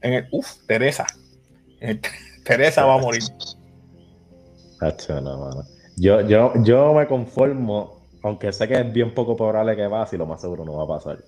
En 0.00 0.14
el, 0.14 0.28
uf, 0.32 0.64
Teresa. 0.66 1.06
En 1.80 1.90
el- 1.90 2.00
Teresa 2.44 2.84
va 2.86 2.94
a 2.94 2.98
morir. 2.98 3.22
Yo, 5.96 6.22
yo, 6.22 6.52
yo 6.62 6.94
me 6.94 7.06
conformo, 7.06 8.00
aunque 8.22 8.50
sé 8.52 8.66
que 8.66 8.74
es 8.80 8.92
bien 8.92 9.12
poco 9.14 9.36
probable 9.36 9.76
que 9.76 9.88
pase 9.88 10.16
y 10.16 10.18
lo 10.18 10.24
más 10.26 10.40
seguro 10.40 10.64
no 10.64 10.72
va 10.74 10.84
a 10.84 10.98
pasar. 10.98 11.18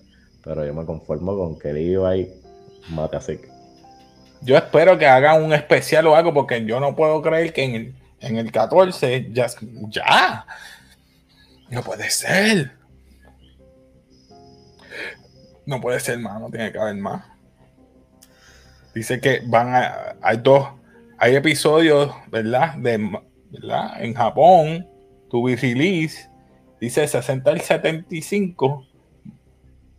Pero 0.42 0.64
yo 0.64 0.72
me 0.72 0.87
conformo 0.87 1.37
con 1.37 1.59
que 1.59 1.72
Levi 1.72 2.28
mate 2.88 3.16
a 3.16 3.20
Zeke. 3.20 3.48
Yo 4.40 4.57
espero 4.57 4.98
que 4.98 5.07
hagan 5.07 5.42
un 5.44 5.52
especial 5.52 6.07
o 6.07 6.16
algo, 6.16 6.33
porque 6.35 6.64
yo 6.64 6.81
no 6.81 6.96
puedo 6.96 7.20
creer 7.22 7.52
que 7.52 7.62
en 7.64 7.74
el, 7.74 7.94
en 8.20 8.37
el 8.38 8.50
14 8.50 9.28
ya, 9.33 9.46
ya. 9.88 10.46
No 11.68 11.83
puede 11.83 12.11
ser. 12.11 12.72
No 15.66 15.81
puede 15.81 16.01
ser 16.01 16.18
más, 16.18 16.40
no 16.40 16.51
tiene 16.51 16.72
que 16.72 16.79
haber 16.79 16.96
más. 16.96 17.25
Dice 18.94 19.20
que 19.20 19.42
van 19.46 19.75
a. 19.75 20.16
Hay 20.20 20.38
dos. 20.38 20.68
Hay 21.18 21.37
episodios, 21.37 22.12
¿verdad? 22.31 22.75
De, 22.77 22.98
¿verdad? 23.51 24.03
En 24.03 24.14
Japón, 24.14 24.87
be 25.40 25.57
release. 25.57 26.29
Dice 26.81 27.07
60 27.07 27.48
al 27.48 27.61
75, 27.61 28.87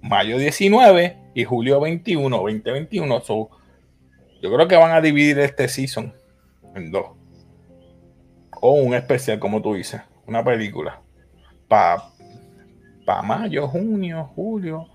mayo 0.02 0.38
19 0.38 1.17
y 1.34 1.43
julio 1.45 1.80
21, 1.80 2.38
2021. 2.38 3.21
So, 3.21 3.49
yo 4.41 4.54
creo 4.54 4.67
que 4.67 4.76
van 4.76 4.91
a 4.91 4.99
dividir 4.99 5.39
este 5.39 5.69
season 5.69 6.13
en 6.76 6.91
dos. 6.91 7.06
O 8.60 8.73
un 8.73 8.93
especial, 8.93 9.39
como 9.39 9.62
tú 9.62 9.76
dices. 9.76 10.02
Una 10.28 10.43
película. 10.43 11.02
Para 11.67 12.04
pa 13.06 13.21
mayo, 13.21 13.67
junio, 13.67 14.32
julio. 14.36 14.92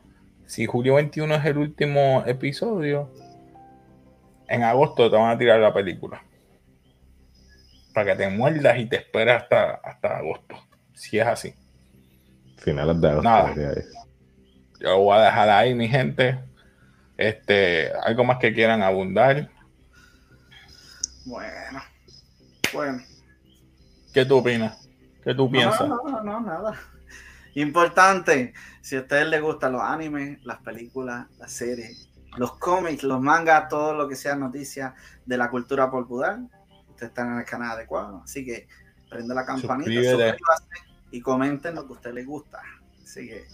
Si 0.49 0.65
julio 0.65 0.95
21 0.95 1.35
es 1.35 1.45
el 1.45 1.59
último 1.59 2.25
episodio, 2.27 3.13
en 4.49 4.63
agosto 4.63 5.11
te 5.11 5.17
van 5.17 5.31
a 5.31 5.39
tirar 5.39 5.61
la 5.61 5.75
película. 5.75 6.23
Para 7.93 8.13
que 8.13 8.25
te 8.25 8.31
muerdas 8.31 8.79
y 8.79 8.87
te 8.87 8.97
esperes 8.97 9.43
hasta, 9.43 9.75
hasta 9.75 10.17
agosto. 10.17 10.57
Si 10.95 11.19
es 11.19 11.27
así. 11.27 11.55
Finales 12.57 12.99
de 12.99 13.09
agosto. 13.11 13.29
Nada. 13.29 13.55
yo. 13.55 13.63
Yo 14.81 14.89
lo 14.89 14.99
voy 15.01 15.19
a 15.19 15.23
dejar 15.25 15.51
ahí, 15.51 15.75
mi 15.75 15.87
gente. 15.87 16.39
Este, 17.19 17.93
algo 18.03 18.25
más 18.25 18.39
que 18.39 18.55
quieran 18.55 18.83
abundar. 18.83 19.51
Bueno. 21.27 21.83
Bueno. 22.73 23.03
¿Qué 24.15 24.25
tú 24.25 24.39
opinas? 24.39 24.89
¿Qué 25.23 25.35
tú 25.35 25.51
piensas? 25.51 25.87
No, 25.87 25.97
no, 26.05 26.23
no, 26.23 26.23
no, 26.23 26.41
nada. 26.41 26.75
Importante, 27.59 28.55
si 28.81 28.95
a 28.95 29.01
ustedes 29.01 29.27
les 29.27 29.43
gustan 29.43 29.73
los 29.73 29.83
animes, 29.83 30.39
las 30.45 30.59
películas, 30.59 31.27
las 31.39 31.51
series, 31.51 32.09
los 32.37 32.57
cómics, 32.59 33.03
los 33.03 33.21
mangas, 33.21 33.69
todo 33.69 33.95
lo 33.95 34.09
que 34.09 34.15
sea 34.15 34.37
noticia 34.37 34.95
de 35.27 35.37
la 35.37 35.51
cultura 35.51 35.91
popular, 35.91 36.39
ustedes 36.89 37.09
están 37.09 37.33
en 37.33 37.41
el 37.41 37.45
canal 37.45 37.73
adecuado. 37.73 38.23
Así 38.23 38.45
que 38.45 38.69
prende 39.11 39.35
la 39.35 39.45
campanita, 39.45 39.91
suscríbase 39.91 40.37
y 41.11 41.21
comenten 41.21 41.75
lo 41.75 41.85
que 41.85 41.95
a 41.95 41.97
ustedes 41.97 42.15
les 42.15 42.27
gusta. 42.27 42.61
Así 43.03 43.27
que, 43.27 43.45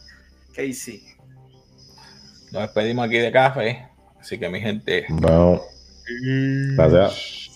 Casey. 0.54 1.02
Nos 2.52 2.62
despedimos 2.62 3.06
aquí 3.06 3.16
de 3.16 3.32
café. 3.32 3.88
Así 4.20 4.38
que 4.38 4.50
mi 4.50 4.60
gente. 4.60 5.06
Bueno, 5.08 5.62
gracias. 6.76 7.52